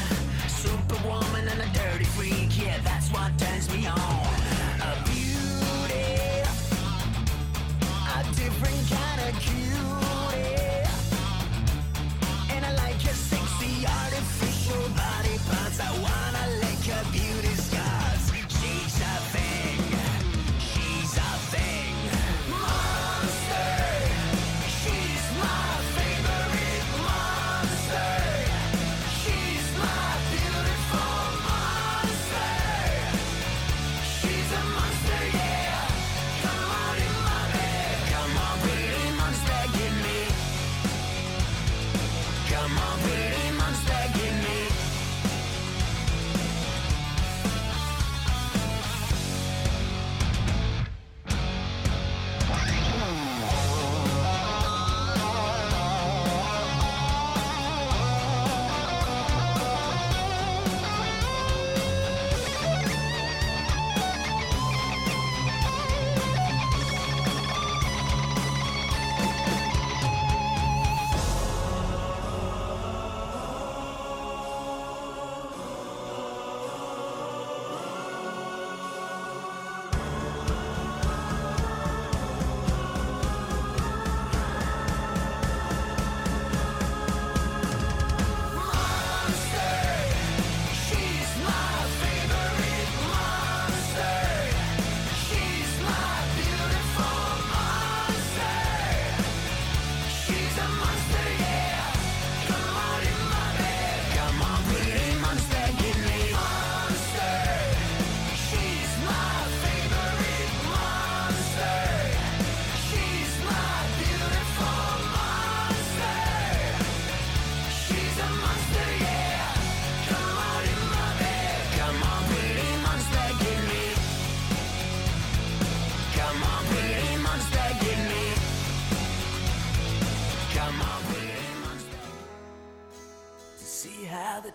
[0.48, 3.98] Superwoman and a dirty freak, yeah, that's what turns me on.
[4.80, 6.42] A beauty,
[8.16, 10.11] a different kind of cutie.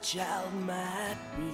[0.01, 1.53] The child might be.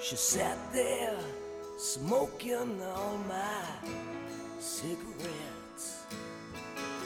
[0.00, 1.18] She sat there
[1.78, 3.64] smoking all my
[4.58, 6.04] cigarettes.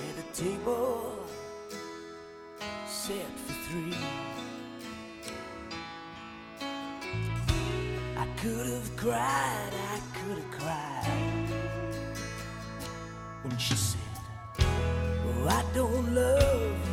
[0.09, 1.15] at a table
[2.87, 3.97] set for three.
[8.17, 11.49] I could have cried, I could have cried
[13.43, 14.01] when she said,
[14.61, 16.90] Oh, I don't love you.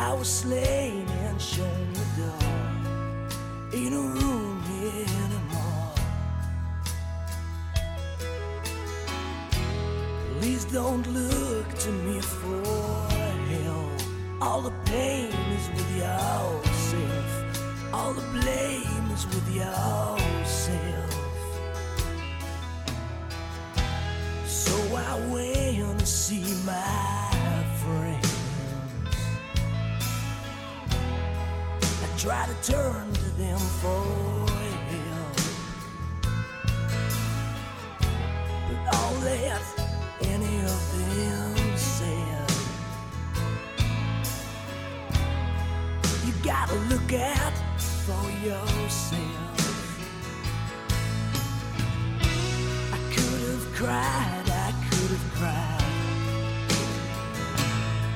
[0.00, 2.50] I was slain and shown the door.
[3.74, 5.94] Ain't no room here anymore.
[10.38, 12.62] Please don't look to me for
[13.56, 14.00] help.
[14.40, 17.30] All the pain is with yourself.
[17.92, 21.10] All the blame is with yourself.
[24.46, 28.17] So I went to see my friends.
[32.18, 34.02] Try to turn to them for
[34.90, 35.36] help.
[38.66, 39.62] But all that
[40.22, 42.50] any of them said,
[46.26, 49.20] you gotta look out for yourself.
[52.92, 55.84] I could have cried, I could have cried.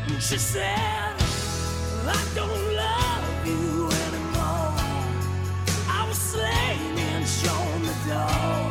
[0.09, 1.15] And she said,
[2.05, 3.82] I don't love you
[8.13, 8.62] know.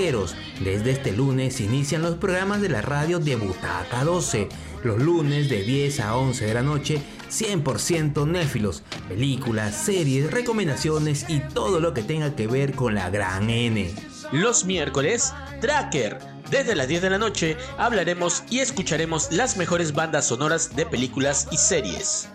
[0.00, 4.48] Desde este lunes inician los programas de la radio de Butaca 12.
[4.82, 11.40] Los lunes de 10 a 11 de la noche, 100% néfilos, películas, series, recomendaciones y
[11.40, 13.94] todo lo que tenga que ver con la gran N.
[14.32, 16.18] Los miércoles, Tracker,
[16.50, 21.46] Desde las 10 de la noche hablaremos y escucharemos las mejores bandas sonoras de películas
[21.52, 22.30] y series.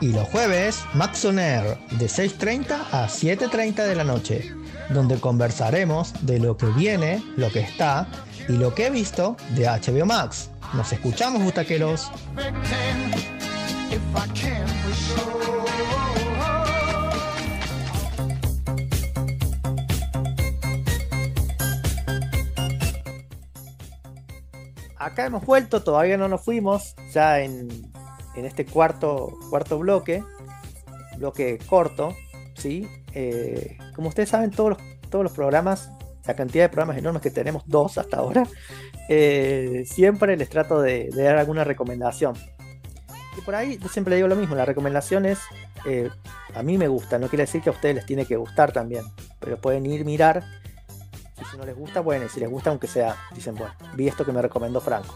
[0.00, 4.54] Y los jueves, Max on Air, de 6.30 a 7.30 de la noche,
[4.90, 8.08] donde conversaremos de lo que viene, lo que está
[8.48, 10.50] y lo que he visto de HBO Max.
[10.74, 12.10] Nos escuchamos, butaqueros.
[24.96, 27.68] Acá hemos vuelto, todavía no nos fuimos, ya en,
[28.36, 30.22] en este cuarto, cuarto bloque,
[31.16, 32.14] bloque corto,
[32.58, 32.88] ¿sí?
[33.14, 34.78] Eh, como ustedes saben, todos los,
[35.10, 35.90] todos los programas,
[36.26, 38.46] la cantidad de programas enormes que tenemos, dos hasta ahora,
[39.08, 42.34] eh, siempre les trato de, dar alguna recomendación.
[43.36, 45.38] Y por ahí yo siempre digo lo mismo, la recomendación es,
[45.86, 46.10] eh,
[46.54, 49.04] a mí me gusta, no quiere decir que a ustedes les tiene que gustar también,
[49.38, 50.44] pero pueden ir mirar
[51.40, 54.08] y si no les gusta, bueno, y si les gusta, aunque sea, dicen, bueno, vi
[54.08, 55.14] esto que me recomendó Franco.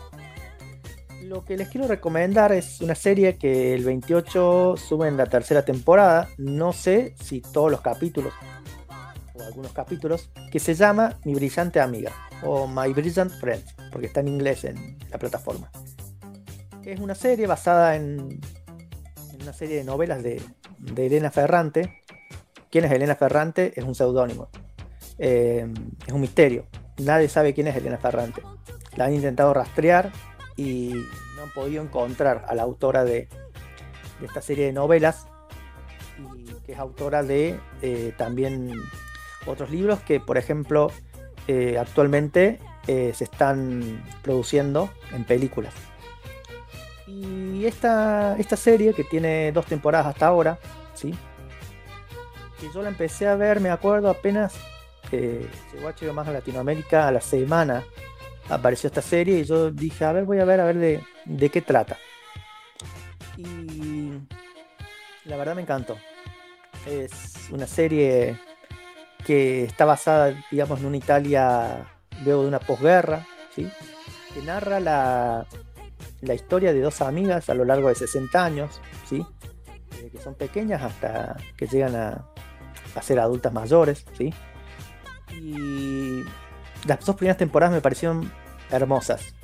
[1.33, 5.65] Lo que les quiero recomendar es una serie que el 28 sube en la tercera
[5.65, 6.29] temporada.
[6.37, 8.35] No sé si todos los capítulos
[9.33, 12.13] o algunos capítulos, que se llama Mi Brillante Amiga
[12.43, 15.71] o My Brilliant Friend, porque está en inglés en la plataforma.
[16.85, 18.39] Es una serie basada en,
[19.41, 20.43] una serie de novelas de,
[20.81, 22.03] de Elena Ferrante.
[22.71, 23.73] ¿Quién es Elena Ferrante?
[23.75, 24.51] Es un seudónimo.
[25.17, 25.67] Eh,
[26.07, 26.67] es un misterio.
[26.99, 28.43] Nadie sabe quién es Elena Ferrante.
[28.97, 30.13] La han intentado rastrear
[30.57, 30.93] y
[31.43, 33.29] han podido encontrar a la autora de,
[34.23, 35.27] esta serie de novelas,
[36.37, 38.73] y que es autora de eh, también
[39.47, 40.93] otros libros que, por ejemplo,
[41.49, 45.75] eh, actualmente eh, se están produciendo en películas.
[47.07, 50.59] Y esta, esta serie, que tiene dos temporadas hasta ahora,
[50.95, 51.15] ¿sí?
[52.61, 54.55] que yo la empecé a ver, me acuerdo, apenas
[55.11, 57.85] llegó HBO más a Latinoamérica a la semana
[58.49, 61.49] apareció esta serie y yo dije, a ver, voy a ver a ver de, de
[61.51, 61.99] qué trata.
[63.37, 64.13] Y
[65.25, 65.97] la verdad me encantó.
[66.87, 68.39] Es una serie
[69.25, 71.87] que está basada, digamos, en una Italia
[72.25, 73.69] luego de una posguerra, ¿sí?
[74.35, 75.47] que narra la,
[76.21, 79.25] la historia de dos amigas a lo largo de 60 años, ¿sí?
[80.01, 82.27] Eh, que son pequeñas hasta que llegan a,
[82.95, 84.33] a ser adultas mayores, ¿sí?
[85.31, 86.23] Y
[86.87, 88.31] las dos primeras temporadas me parecieron
[88.71, 89.35] hermosas.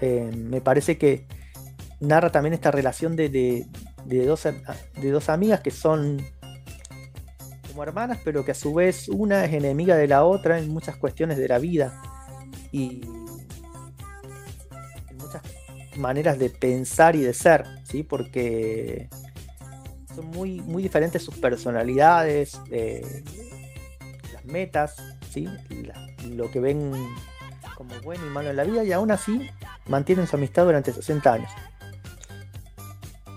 [0.00, 1.26] Eh, me parece que
[2.00, 3.66] narra también esta relación de, de-
[4.04, 6.22] de dos, de dos amigas que son
[7.68, 10.96] como hermanas, pero que a su vez una es enemiga de la otra en muchas
[10.96, 12.00] cuestiones de la vida.
[12.72, 13.00] Y
[15.10, 15.42] en muchas
[15.96, 18.02] maneras de pensar y de ser, ¿sí?
[18.02, 19.08] Porque
[20.14, 23.24] son muy, muy diferentes sus personalidades, eh,
[24.32, 24.96] las metas,
[25.30, 25.48] ¿sí?
[25.70, 26.92] La- lo que ven
[27.76, 29.50] como bueno y malo en la vida, y aún así
[29.86, 31.50] mantienen su amistad durante 60 años.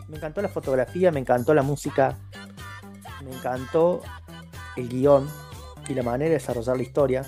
[0.07, 2.17] Me encantó la fotografía, me encantó la música,
[3.23, 4.01] me encantó
[4.75, 5.27] el guion
[5.87, 7.25] y la manera de desarrollar la historia.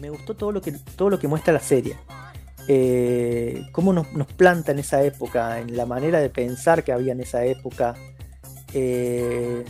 [0.00, 1.96] Me gustó todo lo que, todo lo que muestra la serie.
[2.66, 7.12] Eh, cómo nos, nos planta en esa época, en la manera de pensar que había
[7.12, 7.94] en esa época,
[8.72, 9.64] eh,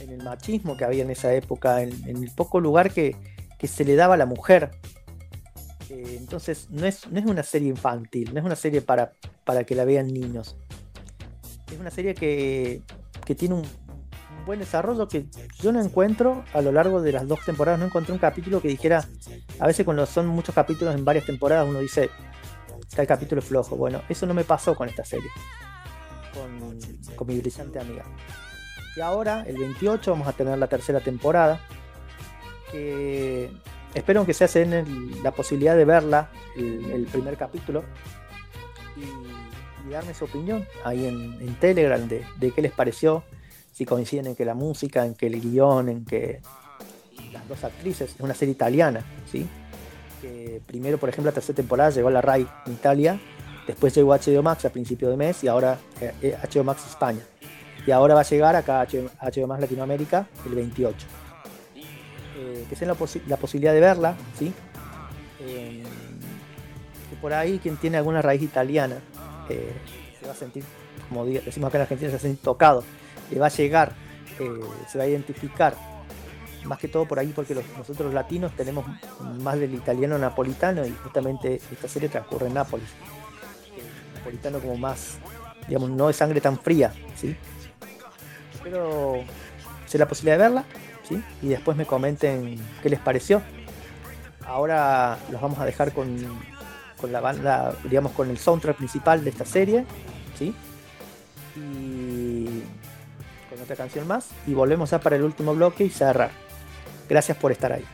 [0.00, 3.16] en el machismo que había en esa época, en el poco lugar que,
[3.58, 4.70] que se le daba a la mujer.
[5.90, 9.12] Eh, entonces, no es, no es una serie infantil, no es una serie para,
[9.44, 10.56] para que la vean niños.
[11.70, 12.82] Es una serie que,
[13.24, 13.64] que tiene un,
[14.46, 15.26] buen desarrollo que
[15.60, 17.78] yo no encuentro a lo largo de las dos temporadas.
[17.78, 19.04] No encontré un capítulo que dijera.
[19.58, 22.08] A veces, cuando son muchos capítulos en varias temporadas, uno dice.
[22.94, 23.76] Tal capítulo es flojo.
[23.76, 25.28] Bueno, eso no me pasó con esta serie.
[26.32, 26.78] Con,
[27.16, 28.04] con mi brillante amiga.
[28.94, 31.60] Y ahora, el 28, vamos a tener la tercera temporada.
[32.70, 33.50] Que
[33.94, 37.84] espero que se hacen la posibilidad de verla, el, primer capítulo.
[38.96, 43.24] Y, darme su opinión ahí en, en Telegram de, qué les pareció.
[43.72, 46.40] Si coinciden en que la música, en que el guion, en que
[47.32, 49.46] las dos actrices, es una serie italiana, ¿sí?
[50.20, 53.20] Que primero, por ejemplo, la tercera temporada llegó a la RAI en Italia,
[53.66, 56.86] después llegó a HBO Max a principio de mes y ahora eh, eh, HBO Max
[56.86, 57.20] España.
[57.86, 61.06] Y ahora va a llegar acá a HBO Max Latinoamérica el 28.
[62.68, 64.52] Que sea la, posi- la posibilidad de verla, ¿sí?
[65.40, 65.82] Eh,
[67.10, 68.96] que por ahí quien tiene alguna raíz italiana
[69.48, 69.72] eh,
[70.18, 70.64] se va a sentir,
[71.08, 72.84] como decimos acá en Argentina, se va a sentir tocado,
[73.30, 73.92] le va a llegar,
[74.40, 75.76] eh, se va a identificar,
[76.64, 78.84] más que todo por ahí porque nosotros latinos tenemos
[79.40, 82.88] más del italiano napolitano y justamente esta serie transcurre en Nápoles.
[84.16, 85.18] Napolitano como más,
[85.68, 87.36] digamos, no de sangre tan fría, ¿sí?
[88.64, 89.22] Pero
[89.86, 90.64] sea la posibilidad de verla,
[91.42, 93.42] Y después me comenten qué les pareció.
[94.46, 96.16] ahora los vamos a dejar con,
[97.00, 99.84] con la banda, digamos, con el soundtrack principal de esta serie,
[100.38, 100.54] ¿sí?
[101.56, 102.62] Y
[103.50, 104.28] con otra canción más.
[104.46, 106.30] Y volvemos ya para el último bloque y cerrar.
[107.08, 107.84] Gracias por estar ahí.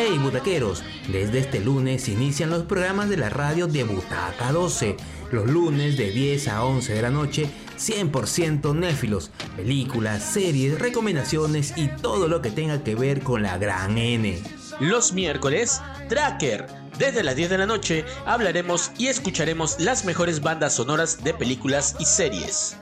[0.00, 4.96] Hey butaqueros, desde este lunes inician los programas de la radio de Butaca 12.
[5.32, 11.88] Los lunes de 10 a 11 de la noche, 100% néfilos, películas, series, recomendaciones y
[11.88, 14.40] todo lo que tenga que ver con la gran N.
[14.78, 16.68] Los miércoles, Tracker.
[16.96, 21.96] Desde las 10 de la noche hablaremos y escucharemos las mejores bandas sonoras de películas
[21.98, 22.76] y series.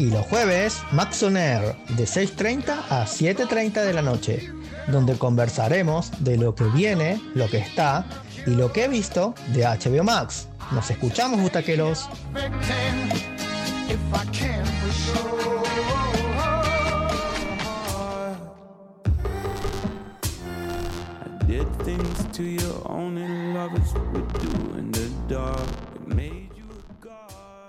[0.00, 4.50] Y los jueves, Max on Air, de 6.30 a 7.30 de la noche,
[4.88, 8.06] donde conversaremos de lo que viene, lo que está
[8.46, 10.48] y lo que he visto de HBO Max.
[10.72, 12.08] Nos escuchamos, butaqueros.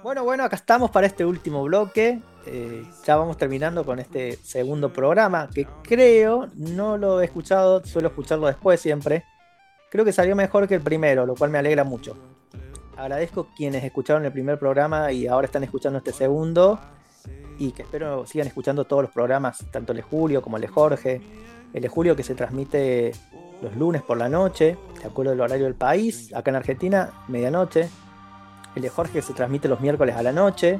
[0.07, 2.21] Bueno, bueno, acá estamos para este último bloque.
[2.45, 8.07] Eh, ya vamos terminando con este segundo programa que creo, no lo he escuchado, suelo
[8.07, 9.25] escucharlo después siempre.
[9.91, 12.15] Creo que salió mejor que el primero, lo cual me alegra mucho.
[12.95, 16.79] Agradezco quienes escucharon el primer programa y ahora están escuchando este segundo.
[17.59, 20.69] y que espero sigan escuchando todos los programas, tanto el de Julio como el de
[20.69, 21.21] Jorge.
[21.73, 23.11] El de Julio que se transmite
[23.61, 27.89] los lunes por la noche, de acuerdo al horario del país, acá en Argentina, medianoche.
[28.77, 30.79] El de Jorge se transmite los miércoles a la noche,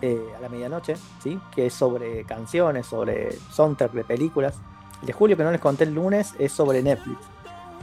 [0.00, 1.38] eh, a la medianoche, ¿sí?
[1.54, 4.54] que es sobre canciones, sobre soundtrack de películas.
[5.02, 7.18] El de Julio que no les conté el lunes es sobre Netflix.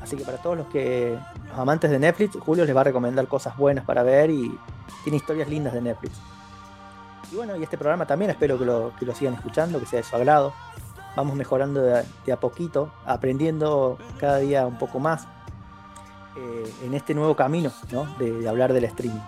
[0.02, 1.20] Así que para todos los que
[1.50, 4.58] los amantes de Netflix, Julio les va a recomendar cosas buenas para ver y
[5.04, 6.18] tiene historias lindas de Netflix.
[7.32, 9.98] Y bueno, y este programa también espero que lo, que lo sigan escuchando, que sea
[9.98, 10.52] de su agrado.
[11.16, 15.28] Vamos mejorando de a poquito, aprendiendo cada día un poco más
[16.38, 18.06] eh, en este nuevo camino ¿no?
[18.18, 19.20] de, hablar del streaming.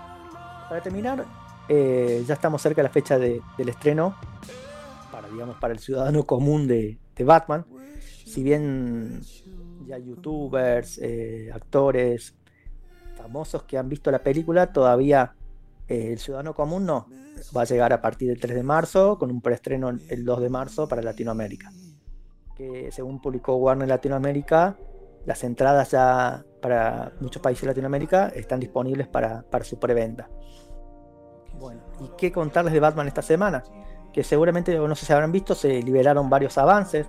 [0.69, 1.25] Para terminar,
[1.67, 4.15] eh, ya estamos cerca de la fecha de- del estreno
[5.11, 7.65] para, digamos, para el ciudadano común de, Batman.
[8.25, 9.21] Si bien
[9.85, 12.33] ya youtubers, eh, actores
[13.17, 15.35] famosos que han visto la película, todavía
[15.87, 17.07] el ciudadano común no.
[17.55, 20.49] Va a llegar a partir del 3 de marzo, con un preestreno el 2 de
[20.49, 21.71] marzo para Latinoamérica.
[22.55, 24.77] Que según publicó Warner Latinoamérica,
[25.25, 30.29] las entradas ya para muchos países de Latinoamérica están disponibles para, para su preventa.
[31.59, 33.63] Bueno, ¿y qué contarles de Batman esta semana?
[34.13, 37.07] Que seguramente, no sé si habrán visto, se liberaron varios avances.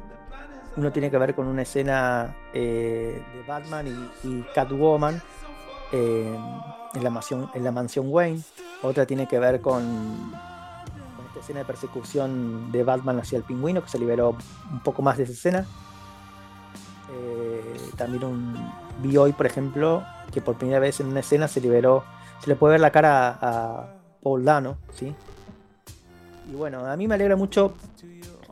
[0.76, 5.20] Uno tiene que ver con una escena eh, de Batman y, y Catwoman
[5.92, 6.36] eh,
[6.94, 8.42] en, la mansión, en la mansión Wayne.
[8.82, 9.82] Otra tiene que ver con,
[11.16, 14.36] con esta escena de persecución de Batman hacia el pingüino, que se liberó
[14.70, 15.66] un poco más de esa escena.
[17.12, 18.55] Eh, también un,
[19.03, 22.05] vi hoy, por ejemplo, que por primera vez en una escena se liberó,
[22.40, 25.14] se le puede ver la cara a, Paul Dano, ¿sí?
[26.51, 27.74] Y bueno, a mí me alegra mucho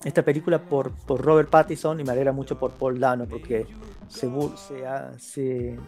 [0.03, 3.67] esta película por, por Robert Pattinson y me alegra mucho por Paul Dano, porque
[4.09, 5.79] se, se, ha, se,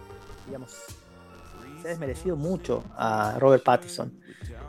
[1.85, 4.13] ha desmerecido mucho a Robert Pattinson.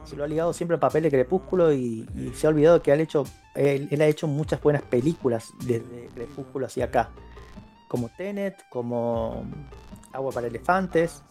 [0.06, 3.02] Se lo ha ligado siempre al papel de Crepúsculo y, se ha olvidado que él,
[3.02, 3.26] hecho,
[3.56, 7.10] él ha hecho muchas buenas películas desde Crepúsculo hacia acá,
[7.92, 9.44] como Tenet, como
[10.14, 11.22] Agua para Elefantes,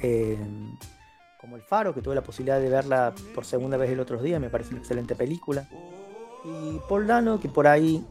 [0.00, 0.38] eh,
[1.40, 4.38] como El Faro, que tuve la posibilidad de verla por segunda vez el otro día,
[4.38, 5.68] me parece una excelente película.
[6.44, 8.06] Y Paul Dano, que por ahí,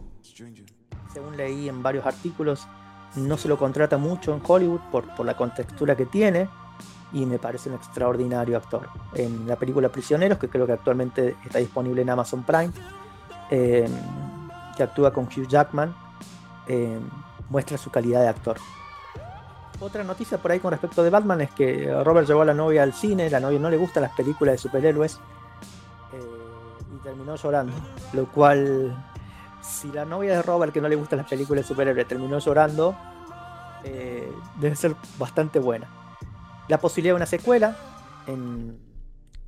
[1.14, 2.68] según leí en varios artículos,
[3.16, 6.50] no se lo contrata mucho en Hollywood por, por la contextura que tiene
[7.14, 8.90] y me parece un extraordinario actor.
[9.14, 12.74] En la película Prisioneros, que creo que actualmente está disponible en Amazon Prime,
[13.50, 13.88] eh,
[14.76, 15.96] que actúa con Hugh Jackman,
[16.68, 17.00] eh,
[17.50, 18.58] muestra su calidad de actor.
[19.80, 22.84] Otra noticia por ahí con respecto de Batman es que Robert llevó a la novia
[22.84, 25.20] al cine, la novia no le gustan las películas de superhéroes
[26.14, 27.74] eh, y terminó llorando,
[28.14, 28.96] lo cual
[29.62, 32.96] si la novia de Robert que no le gustan las películas de superhéroes terminó llorando,
[33.84, 35.88] eh, debe ser bastante buena.
[36.70, 37.76] La posibilidad de una secuela
[38.28, 38.80] en,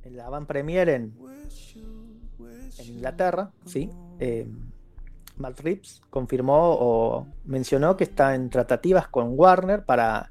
[0.04, 1.14] la van premier en,
[2.78, 3.90] en Inglaterra, ¿sí?
[4.20, 4.46] Eh,
[5.38, 10.30] Matt Reeves confirmó o mencionó que está en tratativas con Warner para,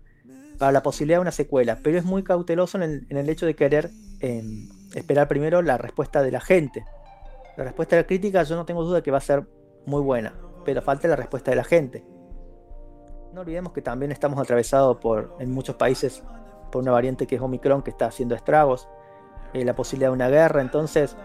[0.57, 3.45] para la posibilidad de una secuela, pero es muy cauteloso en el, en el hecho
[3.45, 3.89] de querer
[4.19, 4.43] eh,
[4.95, 6.85] esperar primero la respuesta de la gente.
[7.55, 9.47] La respuesta de la crítica yo no tengo duda que va a ser
[9.85, 10.33] muy buena,
[10.65, 12.05] pero falta la respuesta de la gente.
[13.33, 16.23] No olvidemos que también estamos atravesados por, en muchos países
[16.71, 18.87] por una variante que es Omicron que está haciendo estragos,
[19.53, 21.15] eh, la posibilidad de una guerra, entonces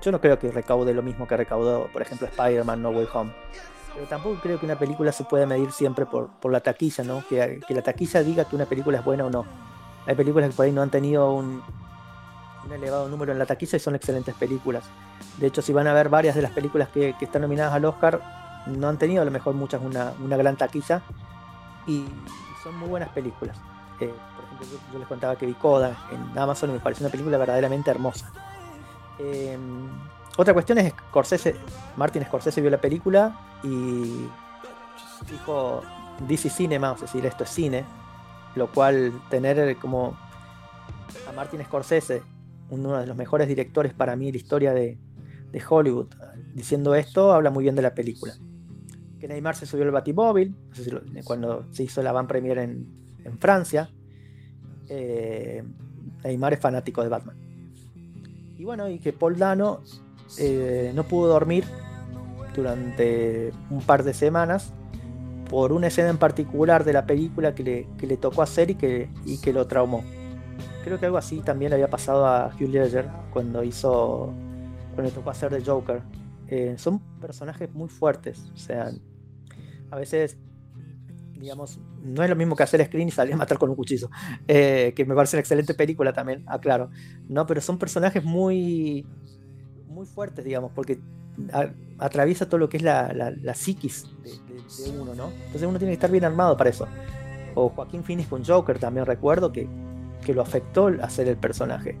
[0.00, 3.32] yo no creo que recaude lo mismo que recaudó, por ejemplo, Spider-Man No Way Home.
[3.94, 7.24] Pero tampoco creo que una película se pueda medir siempre por, por la taquilla, ¿no?
[7.28, 9.46] Que, la taquilla diga que una película es buena o no.
[10.06, 11.62] Hay películas que por ahí no han tenido un,
[12.64, 14.84] un elevado número en la taquilla y son excelentes películas.
[15.38, 18.20] De hecho, si van a ver varias de las películas que, están nominadas al Oscar,
[18.66, 21.02] no han tenido a lo mejor muchas una, una gran taquilla
[21.86, 22.04] y
[22.62, 23.56] son muy buenas películas.
[24.00, 27.10] Eh, por ejemplo, yo, les contaba que vi Coda en Amazon y me pareció una
[27.10, 28.30] película verdaderamente hermosa.
[29.18, 29.56] Eh,
[30.36, 31.54] otra cuestión es Scorsese,
[31.96, 34.26] Martin Scorsese vio la película y
[35.30, 35.82] dijo
[36.28, 37.84] DC Cinema, es decir, esto es cine,
[38.54, 40.16] lo cual tener como
[41.28, 42.22] a Martin Scorsese,
[42.68, 44.98] uno de los mejores directores para mí de la historia de,
[45.70, 46.08] Hollywood,
[46.52, 48.34] diciendo esto, habla muy bien de la película.
[49.18, 50.54] Que Neymar se subió al Batimóvil,
[51.24, 52.86] cuando se hizo la van premier en,
[53.24, 53.88] en Francia.
[54.90, 55.64] Eh,
[56.24, 57.45] Neymar es fanático de Batman.
[58.58, 59.82] Y bueno, y que Paul Dano
[60.38, 61.64] eh, no pudo dormir
[62.54, 64.72] durante un par de semanas
[65.48, 68.74] por una escena en particular de la película que le, que le tocó hacer y
[68.74, 70.02] que, y que lo traumó.
[70.84, 74.32] Creo que algo así también le había pasado a Hugh Ledger cuando hizo
[74.94, 76.02] cuando le tocó hacer de Joker.
[76.48, 78.90] Eh, son personajes muy fuertes, o sea,
[79.90, 80.38] a veces
[81.38, 84.08] digamos, no es lo mismo que hacer screen y salir a matar con un cuchillo,
[84.48, 86.90] eh, que me parece una excelente película también, aclaro,
[87.28, 89.06] no, pero son personajes muy
[89.88, 90.98] muy fuertes, digamos, porque
[91.98, 95.30] atraviesa todo lo que es la, la- la psiquis de, de- de uno, ¿no?
[95.30, 96.86] Entonces uno tiene que estar bien armado para eso.
[97.54, 99.68] O Joaquín Phoenix con Joker también recuerdo que,
[100.24, 101.98] que lo afectó hacer el personaje.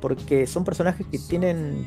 [0.00, 1.84] Porque son personajes que tienen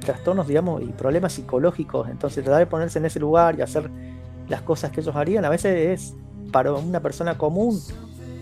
[0.00, 2.08] trastornos, digamos, y problemas psicológicos.
[2.08, 3.90] Entonces tratar de ponerse en ese lugar y hacer
[4.48, 6.14] las cosas que ellos harían, a veces es
[6.50, 7.80] para una persona común,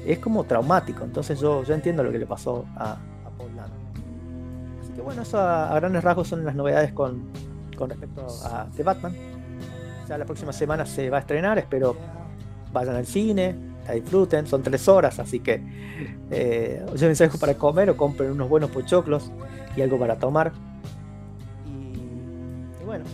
[0.06, 1.04] es como traumático.
[1.04, 3.50] Entonces yo, yo entiendo lo que le pasó a, a Paul.
[4.80, 7.24] Así que bueno, eso a, grandes rasgos son las novedades con,
[7.76, 9.14] con respecto a The Batman.
[10.09, 11.96] Ya la próxima semana se va a estrenar, espero
[12.72, 13.54] vayan al cine,
[13.86, 15.62] la disfruten, son tres horas, así que
[16.30, 19.30] eh, llévense algo para comer o compren unos buenos pochoclos
[19.76, 20.52] y algo para tomar.
[21.66, 21.98] Y,
[22.80, 23.04] y bueno,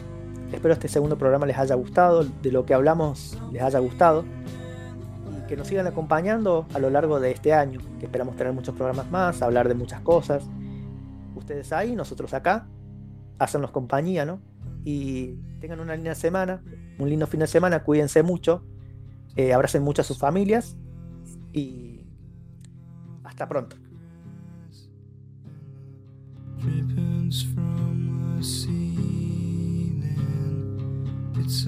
[0.53, 4.24] espero este segundo programa les haya gustado, de lo que hablamos les haya gustado
[5.49, 9.11] que nos sigan acompañando a lo largo de este año, que esperamos tener muchos programas
[9.11, 10.45] más, hablar de muchas cosas.
[11.34, 12.66] Ustedes ahí, nosotros acá,
[13.38, 14.40] hacernos compañía, ¿no?
[14.84, 16.62] Y tengan una linda semana,
[16.99, 18.64] un lindo fin de semana, cuídense mucho,
[19.36, 20.76] eh, abracen mucho a sus familias
[21.53, 22.07] y
[23.24, 23.76] hasta pronto.
[31.36, 31.66] It's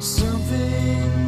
[0.00, 1.27] Something